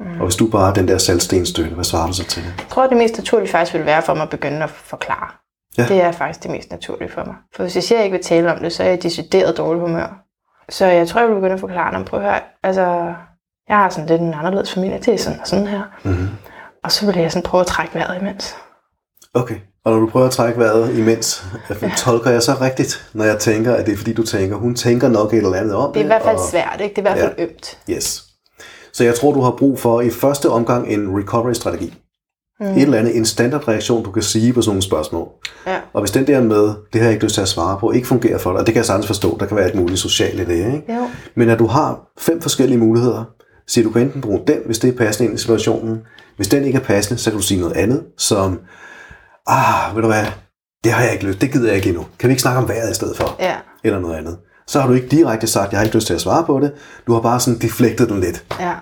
[0.00, 0.20] Mm.
[0.20, 2.54] Og hvis du bare er den der saltstenstøtte, hvad svarer du så til det?
[2.58, 5.30] Jeg tror, det mest naturlige faktisk vil være for mig at begynde at forklare.
[5.78, 5.86] Ja.
[5.88, 7.34] Det er faktisk det mest naturlige for mig.
[7.56, 9.56] For hvis jeg siger, at jeg ikke vil tale om det, så er jeg decideret
[9.56, 10.24] dårlig humør.
[10.68, 12.04] Så jeg tror, jeg vil begynde at forklare dem.
[12.04, 13.14] Prøv at høre, altså,
[13.68, 14.98] jeg har sådan lidt en anderledes familie.
[14.98, 15.82] Det er sådan og sådan her.
[16.04, 16.28] Mm-hmm.
[16.84, 18.56] Og så vil jeg sådan prøve at trække vejret imens.
[19.34, 19.56] Okay.
[19.84, 21.44] Og når du prøver at trække vejret imens,
[21.82, 21.90] ja.
[21.96, 25.08] tolker jeg så rigtigt, når jeg tænker, at det er fordi, du tænker, hun tænker
[25.08, 26.48] nok et eller andet om Det er i hvert fald og...
[26.50, 26.94] svært, ikke?
[26.96, 27.44] Det er i hvert fald Ja.
[27.44, 27.78] ømt.
[27.90, 28.24] Yes.
[28.92, 31.94] Så jeg tror, du har brug for i første omgang en recovery-strategi.
[32.60, 32.66] Mm.
[32.66, 35.28] Et eller andet, en standardreaktion, du kan sige på sådan nogle spørgsmål.
[35.66, 35.78] Ja.
[35.92, 38.06] Og hvis den der med, det har jeg ikke lyst til at svare på, ikke
[38.08, 40.40] fungerer for dig, og det kan jeg sagtens forstå, der kan være et muligt socialt
[40.40, 40.94] i det, ikke?
[40.94, 41.08] Jo.
[41.34, 43.24] Men at du har fem forskellige muligheder,
[43.68, 45.98] så du kan enten bruge den, hvis det er passende ind i situationen.
[46.36, 48.60] Hvis den ikke er passende, så kan du sige noget andet, som,
[49.46, 50.24] ah, ved du hvad,
[50.84, 52.06] det har jeg ikke lyst, det gider jeg ikke endnu.
[52.18, 53.36] Kan vi ikke snakke om vejret i stedet for?
[53.40, 53.54] Ja.
[53.84, 54.38] Eller noget andet.
[54.66, 56.72] Så har du ikke direkte sagt, jeg har ikke lyst til at svare på det.
[57.06, 58.44] Du har bare sådan deflektet den lidt.
[58.60, 58.74] Ja.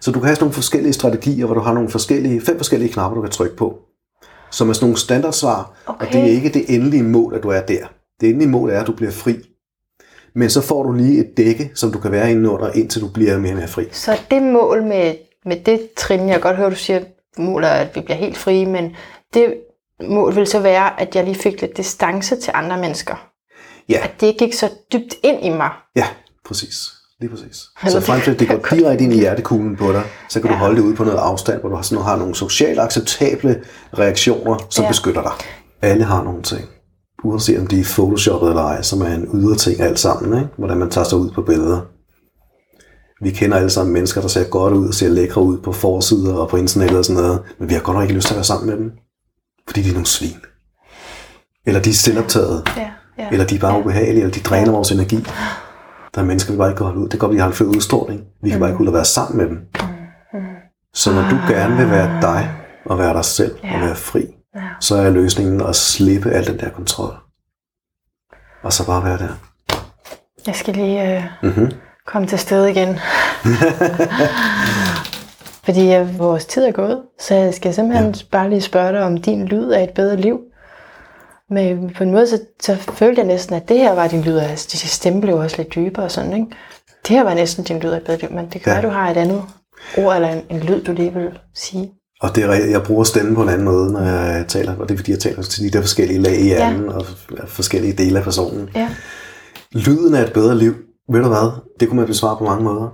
[0.00, 2.92] Så du kan have sådan nogle forskellige strategier, hvor du har nogle forskellige, fem forskellige
[2.92, 3.78] knapper, du kan trykke på.
[4.50, 6.06] Som er sådan nogle standardsvar, Okay.
[6.06, 7.86] og det er ikke det endelige mål, at du er der.
[8.20, 9.36] Det endelige mål er, at du bliver fri.
[10.34, 13.08] Men så får du lige et dække, som du kan være inde under, indtil du
[13.08, 13.84] bliver mere og mere fri.
[13.92, 15.14] Så det mål med,
[15.46, 17.00] med det trin, jeg kan godt høre, du siger,
[17.38, 18.96] målet er, at vi bliver helt frie, men
[19.34, 19.54] det
[20.08, 23.28] mål vil så være, at jeg lige fik lidt distance til andre mennesker.
[23.88, 25.70] Ja, At det gik så dybt ind i mig.
[25.96, 26.06] ja,
[26.46, 26.76] præcis.
[27.20, 27.56] Lige præcis.
[27.88, 30.54] Så frem til, at det går direkte ind i hjertekuglen på dig, så kan du
[30.54, 30.58] Ja.
[30.60, 33.62] holde det ude på noget afstand, hvor du har, sådan, har nogle socialt acceptable
[33.98, 34.88] reaktioner, som Ja.
[34.90, 35.32] beskytter dig.
[35.82, 36.64] Alle har nogle ting.
[37.24, 40.48] Uanset om de er photoshoppet eller ej, som er en ydre ting alt sammen, ikke?
[40.58, 41.80] hvordan man tager sig ud på billeder.
[43.24, 46.34] Vi kender alle sammen mennesker, der ser godt ud og ser lækre ud på forsider
[46.34, 48.36] og på internettet og sådan noget, men vi har godt nok ikke lyst til at
[48.36, 48.92] være sammen med dem,
[49.66, 50.36] fordi de er nogle svin.
[51.66, 53.28] Eller de er selvoptaget, Ja, ja.
[53.32, 55.16] eller de er bare ubehagelige, eller de dræner vores energi.
[56.14, 57.08] Der er mennesker, vi bare ikke kan holde ud.
[57.08, 58.20] Det at de har en fed udstråling.
[58.42, 59.58] Vi kan bare ikke holde at være sammen med dem.
[60.94, 62.50] Så når du gerne vil være dig,
[62.86, 63.80] og være dig selv, og Ja.
[63.86, 64.60] være fri, Ja.
[64.80, 67.14] så er løsningen at slippe al den der kontrol.
[68.62, 69.28] Og så bare være der.
[70.46, 71.72] Jeg skal lige øh, Mm-hmm.
[72.06, 72.88] komme til stede igen.
[75.64, 78.20] Fordi øh, vores tid er gået, så jeg skal simpelthen ja.
[78.32, 80.40] bare lige spørge dig, om din lyd er et bedre liv.
[81.50, 84.38] Men på en måde, så, så følte jeg næsten, at det her var din lyd,
[84.38, 86.46] altså din stemme blev også lidt dybere og sådan, ikke?
[87.08, 88.72] Det her var næsten din lyd af bedre liv, men det kan Ja.
[88.72, 89.42] være, du har et andet
[89.98, 91.92] ord eller en, en lyd, du lige vil sige.
[92.20, 94.94] Og det er, jeg bruger stemmen på en anden måde, når jeg taler, og det
[94.94, 97.06] er fordi, jeg taler til de der forskellige lag i hjernen, og
[97.46, 98.70] forskellige dele af personen.
[98.74, 98.90] Ja.
[99.72, 100.74] Lyden af et bedre liv,
[101.12, 101.50] ved du hvad,
[101.80, 102.88] det kunne man besvare på mange måder.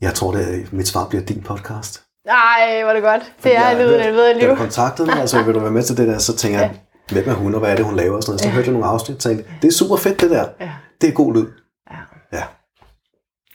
[0.00, 2.02] Jeg tror, det er, mit svar bliver din podcast.
[2.26, 3.32] Ej, var det godt.
[3.42, 4.48] Det er Jeg har lyden af et bedre Da liv.
[4.48, 6.70] du kontaktede mig, altså vil du være med til det der, så tænker jeg,
[7.12, 8.16] hvem er hun, og hvad er det, hun laver?
[8.16, 8.40] Og sådan noget.
[8.40, 10.44] Så hørte jeg nogle afsnit og tænkte, det er super fedt det der.
[10.60, 10.70] Ja.
[11.00, 11.46] Det er god lyd.
[11.90, 11.96] Ja.
[12.38, 12.42] Ja.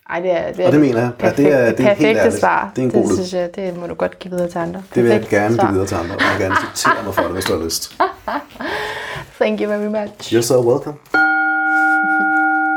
[0.09, 1.09] Ej, det er, det er Og det mener jeg.
[1.21, 2.39] Ja, det er- perfekt- det er helt ærligt.
[2.39, 2.71] svar.
[2.75, 3.15] Det er en god det, lyd.
[3.15, 4.81] synes jeg, det må du godt give videre til andre.
[4.95, 5.63] Det vil jeg Perfekt gerne svar.
[5.65, 7.63] give videre til andre, og jeg vil gerne citere mig for det, hvis du har
[7.65, 7.95] lyst.
[9.41, 10.33] Thank you very much.
[10.33, 10.95] You're so welcome.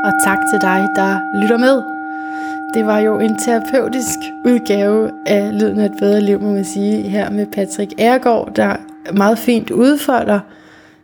[0.05, 1.81] Og tak til dig, der lytter med.
[2.73, 7.01] Det var jo en terapeutisk udgave af Lyden af et bedre liv, må man sige,
[7.01, 8.75] her med Patrick Ergaard, der
[9.13, 10.39] meget fint udfolder,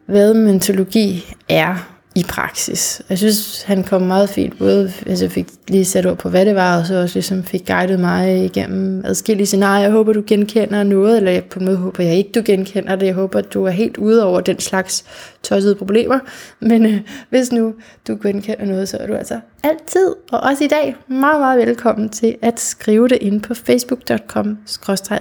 [0.06, 1.76] hvad mentologi er
[2.16, 3.02] i praksis.
[3.10, 6.46] Jeg synes, han kom meget fint, både altså jeg fik lige sat ord på, hvad
[6.46, 9.84] det var, og så også ligesom fik guidet mig igennem adskillige scenarier.
[9.84, 13.06] Jeg håber, du genkender noget, eller på en måde håber jeg ikke, du genkender det.
[13.06, 15.06] Jeg håber, at du er helt ude over den slags
[15.46, 16.20] tossede problemer.
[16.70, 17.74] Men øh, hvis nu
[18.08, 22.10] du genkender noget, så er du altså altid, og også i dag, meget, meget velkommen
[22.10, 24.58] til at skrive det ind på facebook.com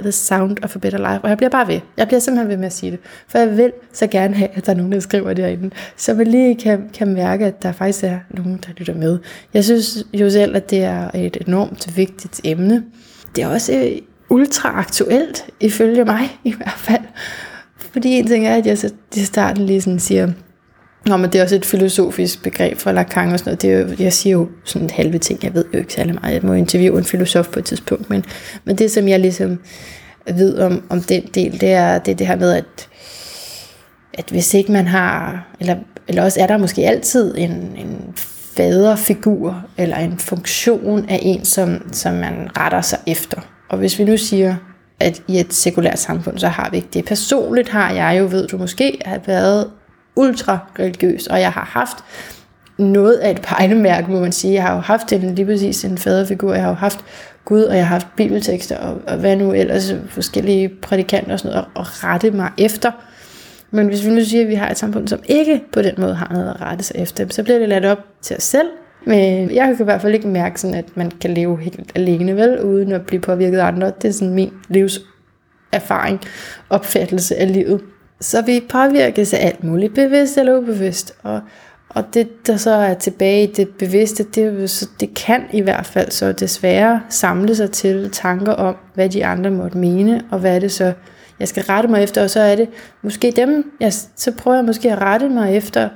[0.01, 1.25] The Sound of a Better Life.
[1.25, 1.81] Og jeg bliver bare ved.
[1.97, 3.01] Jeg bliver simpelthen ved med at sige det.
[3.29, 5.71] For jeg vil så gerne have, at der er nogen, der skriver derinde.
[5.97, 9.19] Så man lige kan, kan mærke, at der faktisk er nogen, der lytter med.
[9.55, 12.85] Jeg synes jo selv, at det er et enormt vigtigt emne.
[13.37, 13.99] Det er også øh,
[14.31, 17.03] ultra aktuelt, ifølge mig i hvert fald.
[17.95, 20.33] Fordi en ting er, at jeg så i starten lige sådan siger,
[21.07, 23.63] Nå, men det er også et filosofisk begreb fra Lacan og sådan noget.
[23.63, 26.15] Det er jo, jeg siger jo sådan en halve ting, jeg ved jo ikke særlig
[26.15, 26.35] meget.
[26.35, 28.25] Jeg må interviewe en filosof på et tidspunkt, men,
[28.65, 29.61] men det, som jeg ligesom
[30.35, 32.89] ved om, om den del, det er det, er det her med, at,
[34.15, 35.77] at hvis ikke man har, eller,
[36.09, 38.13] eller også er der måske altid en, en
[38.57, 43.41] faderfigur, eller en funktion af en, som, som man retter sig efter.
[43.69, 44.57] Og hvis vi nu siger,
[45.01, 47.05] at i et sekulært samfund, så har vi ikke det.
[47.05, 49.71] Personligt har jeg jo, ved du måske, har været
[50.17, 51.97] ultra religiøs, og jeg har haft
[52.79, 54.55] noget af et pejlemærke, må man sige.
[54.55, 57.05] Jeg har jo haft en, lige præcis en faderfigur, jeg har jo haft
[57.45, 61.53] Gud, og jeg har haft bibeltekster, og, og hvad nu ellers, forskellige prædikanter og sådan
[61.53, 62.91] noget, og rette mig efter.
[63.71, 66.15] Men hvis vi nu siger, at vi har et samfund, som ikke på den måde
[66.15, 68.69] har noget at rette sig efter, så bliver det ladt op til os selv.
[69.07, 72.37] Men jeg kan i hvert fald ikke mærke sådan, at man kan leve helt alene,
[72.37, 73.93] vel, uden at blive påvirket af andre.
[74.03, 76.21] Det er sådan min livserfaring,
[76.71, 77.81] opfattelse af livet.
[78.21, 81.15] Så vi påvirkes af alt muligt, bevidst eller ubevidst.
[81.23, 81.41] Og,
[81.89, 85.87] og det, der så er tilbage i det bevidste, det, så, det kan i hvert
[85.87, 90.57] fald så desværre samle sig til tanker om, hvad de andre måtte mene, og hvad
[90.57, 90.93] er det så,
[91.41, 92.69] jeg skal rette mig efter, og så er det
[93.03, 95.89] måske dem, jeg, så prøver jeg måske at rette mig efter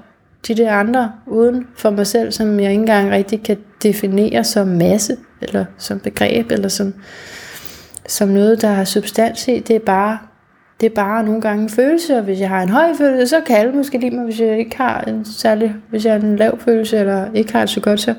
[0.46, 4.68] de der andre uden for mig selv, som jeg ikke engang rigtig kan definere som
[4.68, 6.94] masse, eller som begreb, eller som,
[8.08, 9.58] som noget, der har substans i.
[9.58, 10.18] Det er bare
[10.80, 13.40] det er bare nogle gange en følelse, og hvis jeg har en høj følelse, så
[13.40, 16.36] kan alle måske lide mig, hvis jeg ikke har en særlig, hvis jeg har en
[16.36, 18.14] lav følelse, eller ikke har det så godt, så,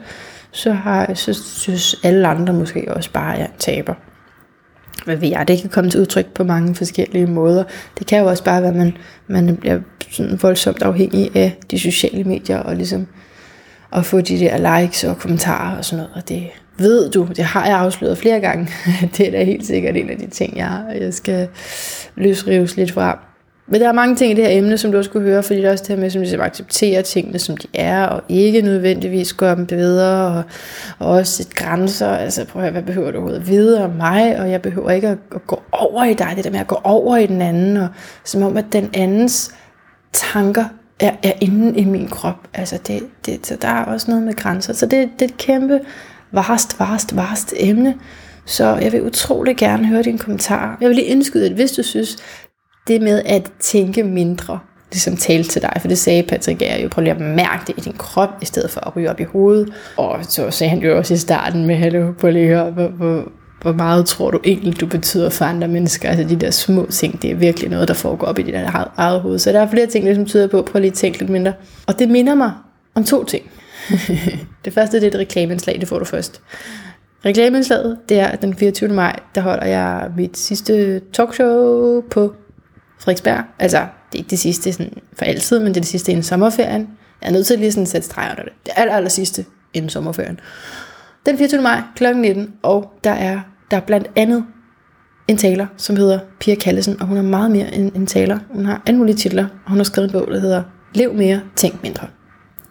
[0.51, 3.93] så, har, så synes alle andre måske også bare, at jeg taber.
[5.05, 7.63] Hvad ved jeg, det kan komme til udtryk på mange forskellige måder.
[7.99, 8.97] Det kan jo også bare være, at man,
[9.27, 9.79] man bliver
[10.11, 13.07] sådan voldsomt afhængig af de sociale medier, og ligesom
[13.93, 17.43] at få de der likes og kommentarer og sådan noget, og det ved du, det
[17.43, 18.67] har jeg afsløret flere gange.
[19.17, 21.47] det er da helt sikkert en af de ting, jeg, jeg skal
[22.15, 23.19] løsrives lidt fra.
[23.71, 25.61] Men der er mange ting i det her emne, som du også kunne høre, fordi
[25.61, 28.61] der er også det her med, som ligesom accepterer tingene, som de er, og ikke
[28.61, 30.43] nødvendigvis gør dem bedre, og,
[30.99, 32.09] og også sætte grænser.
[32.09, 34.91] Altså prøv at høre, hvad behøver du overhovedet at vide om mig, og jeg behøver
[34.91, 37.41] ikke at, at gå over i dig, det der med at gå over i den
[37.41, 37.87] anden, og
[38.23, 39.55] som om, at den andens
[40.13, 40.65] tanker
[40.99, 42.47] er, er inde i min krop.
[42.53, 44.73] Altså det, det, så der er også noget med grænser.
[44.73, 45.79] Så det, det er et kæmpe
[46.31, 47.95] varst, varst, varst emne.
[48.45, 50.77] Så jeg vil utrolig gerne høre dine kommentarer.
[50.81, 52.17] Jeg vil lige indskyde, at hvis du synes,
[52.87, 54.59] det med at tænke mindre,
[54.91, 57.77] ligesom tale til dig, for det sagde Patrick er jo, prøv lige at mærke det
[57.77, 59.73] i din krop, i stedet for at ryge op i hovedet.
[59.97, 62.87] Og så sagde han jo også i starten med, hallo, prøv lige at høre, hvor,
[62.87, 63.31] hvor,
[63.61, 66.09] hvor meget tror du egentlig, du betyder for andre mennesker?
[66.09, 68.87] Altså de der små ting, det er virkelig noget, der foregår op i dit eget,
[68.97, 69.39] eget hoved.
[69.39, 71.53] Så der er flere ting, der ligesom tyder på, prøv lige at tænke lidt mindre.
[71.87, 72.51] Og det minder mig
[72.95, 73.51] om to ting.
[74.65, 76.41] det første det er et reklameindslag, det får du først.
[77.25, 78.89] Reklameindslaget, det er at den 24.
[78.89, 82.33] maj, der holder jeg mit sidste talkshow på
[82.99, 83.43] Frederiksberg.
[83.59, 86.23] Altså, det er ikke det sidste sådan for altid, men det er det sidste inden
[86.23, 86.89] sommerferien.
[87.21, 88.53] Jeg er nødt til lige sådan at sætte streg under det.
[88.65, 90.39] Det aller, aller sidste inden sommerferien.
[91.25, 91.61] Den 24.
[91.61, 92.15] maj kl.
[92.15, 93.39] 19, og der er,
[93.71, 94.45] der er blandt andet
[95.27, 98.39] en taler, som hedder Pia Kallesen, og hun er meget mere end en taler.
[98.49, 100.63] Hun har alle mulige titler, og hun har skrevet en bog, der hedder
[100.93, 102.07] Lev mere, tænk mindre.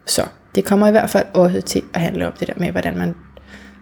[0.07, 0.23] Så
[0.55, 3.15] det kommer i hvert fald også til at handle om det der med, hvordan man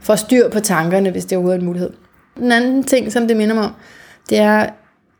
[0.02, 1.90] får styr på tankerne, hvis det overhovedet er en mulighed.
[2.36, 3.72] Den anden ting, som det minder mig om,
[4.30, 4.66] det er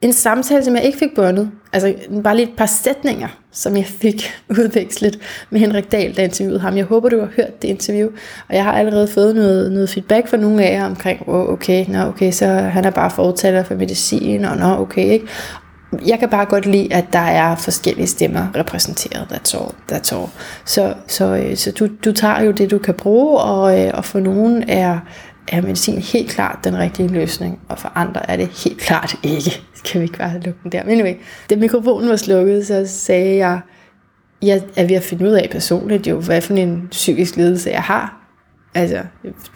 [0.07, 1.51] en samtale, som jeg ikke fik bundet.
[1.73, 5.19] Altså bare lige et par sætninger, som jeg fik udvekslet
[5.51, 6.77] med Henrik Dahl, der interviewede ham.
[6.77, 8.09] Jeg håber, du har hørt det interview.
[8.49, 11.85] Og jeg har allerede fået noget, noget feedback fra nogle af jer omkring, oh, okay,
[11.89, 15.27] nå, okay, så han er bare fortaler for medicin, og nå, okay, ikke?
[16.07, 19.27] Jeg kan bare godt lide, at der er forskellige stemmer repræsenteret.
[19.33, 19.71] That's all.
[19.93, 20.29] That's all.
[20.65, 24.05] Så, så, øh, så du, du tager jo det, du kan bruge, og, øh, og
[24.05, 24.99] for nogen er
[25.49, 29.63] er medicin helt klart den rigtige løsning, og for andre er det helt klart ikke.
[29.87, 30.85] Kan vi ikke bare lukke den der?
[30.85, 31.15] Men anyway,
[31.51, 33.61] da mikrofonen var slukket, så sagde jeg,
[34.43, 37.83] jeg er ved at finde ud af personligt, jo, hvad for en psykisk lidelse jeg
[37.83, 38.23] har.
[38.75, 39.03] Altså,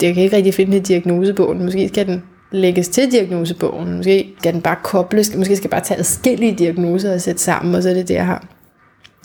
[0.00, 1.64] det kan ikke rigtig finde i diagnosebogen.
[1.64, 3.96] Måske skal den lægges til diagnosebogen.
[3.96, 5.36] Måske skal den bare kobles.
[5.36, 8.14] Måske skal jeg bare tage adskillige diagnoser og sætte sammen, og så er det det,
[8.14, 8.44] jeg har.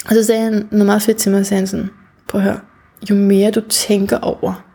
[0.05, 1.89] Og så sagde han noget meget fedt til mig, sagde han sådan,
[2.27, 2.59] prøv at høre,
[3.09, 4.65] jo mere du tænker over,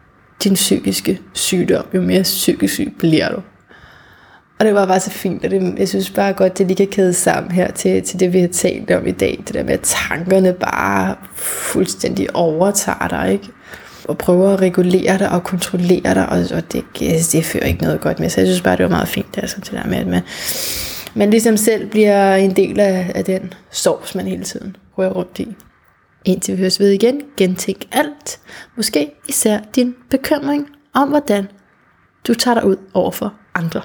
[0.45, 3.43] din psykiske sygdom, jo mere psykisk syg bliver du.
[4.59, 6.87] Og det var bare så fint, og det, jeg synes bare godt, det lige kan
[6.87, 9.43] kæde sammen her til, til det, vi har talt om i dag.
[9.47, 13.49] Det der med, at tankerne bare fuldstændig overtager dig, ikke?
[14.05, 16.85] Og prøver at regulere dig og kontrollere dig, og, og det,
[17.33, 18.29] det fører ikke noget godt med.
[18.29, 20.23] Så jeg synes bare, det var meget fint, altså, det der med, at man,
[21.15, 25.39] man ligesom selv bliver en del af, af den sovs, man hele tiden rører rundt
[25.39, 25.57] i.
[26.25, 28.41] Indtil vi høres ved igen, gentænk alt.
[28.77, 31.49] Måske især din bekymring om, hvordan
[32.27, 33.83] du tager dig ud over for andre.